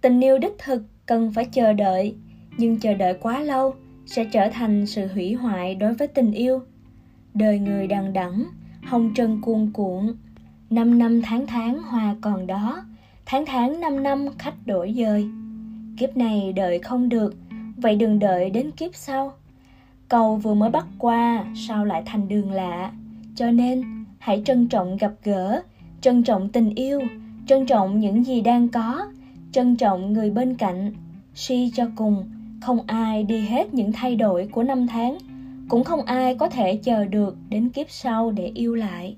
Tình 0.00 0.20
yêu 0.20 0.38
đích 0.38 0.54
thực 0.58 0.82
cần 1.06 1.32
phải 1.32 1.44
chờ 1.44 1.72
đợi, 1.72 2.16
nhưng 2.58 2.80
chờ 2.80 2.94
đợi 2.94 3.14
quá 3.14 3.40
lâu 3.40 3.74
sẽ 4.06 4.24
trở 4.32 4.48
thành 4.48 4.86
sự 4.86 5.06
hủy 5.06 5.34
hoại 5.34 5.74
đối 5.74 5.94
với 5.94 6.08
tình 6.08 6.32
yêu. 6.32 6.60
Đời 7.34 7.58
người 7.58 7.86
đằng 7.86 8.12
đẵng, 8.12 8.44
hồng 8.82 9.12
trần 9.14 9.40
cuồn 9.42 9.70
cuộn, 9.72 10.16
năm 10.70 10.98
năm 10.98 11.22
tháng 11.22 11.46
tháng 11.46 11.82
hoa 11.82 12.16
còn 12.20 12.46
đó, 12.46 12.84
tháng 13.26 13.46
tháng 13.46 13.80
năm 13.80 14.02
năm 14.02 14.26
khách 14.38 14.66
đổi 14.66 14.94
dời. 14.96 15.28
Kiếp 15.98 16.16
này 16.16 16.52
đợi 16.52 16.78
không 16.78 17.08
được, 17.08 17.34
vậy 17.76 17.96
đừng 17.96 18.18
đợi 18.18 18.50
đến 18.50 18.70
kiếp 18.70 18.94
sau. 18.94 19.32
Cầu 20.08 20.36
vừa 20.36 20.54
mới 20.54 20.70
bắt 20.70 20.86
qua, 20.98 21.44
sao 21.54 21.84
lại 21.84 22.02
thành 22.06 22.28
đường 22.28 22.50
lạ? 22.50 22.92
Cho 23.34 23.50
nên, 23.50 23.82
hãy 24.18 24.42
trân 24.44 24.68
trọng 24.68 24.96
gặp 24.96 25.12
gỡ, 25.24 25.62
trân 26.00 26.22
trọng 26.22 26.48
tình 26.48 26.74
yêu, 26.74 27.00
trân 27.46 27.66
trọng 27.66 28.00
những 28.00 28.24
gì 28.24 28.40
đang 28.40 28.68
có, 28.68 29.06
trân 29.52 29.76
trọng 29.76 30.12
người 30.12 30.30
bên 30.30 30.54
cạnh. 30.54 30.92
Suy 31.34 31.70
cho 31.74 31.88
cùng, 31.96 32.24
không 32.60 32.78
ai 32.86 33.22
đi 33.22 33.40
hết 33.40 33.74
những 33.74 33.92
thay 33.92 34.16
đổi 34.16 34.48
của 34.52 34.62
năm 34.62 34.86
tháng, 34.86 35.18
cũng 35.68 35.84
không 35.84 36.02
ai 36.02 36.34
có 36.34 36.48
thể 36.48 36.76
chờ 36.76 37.04
được 37.04 37.36
đến 37.48 37.68
kiếp 37.68 37.90
sau 37.90 38.30
để 38.30 38.46
yêu 38.54 38.74
lại. 38.74 39.16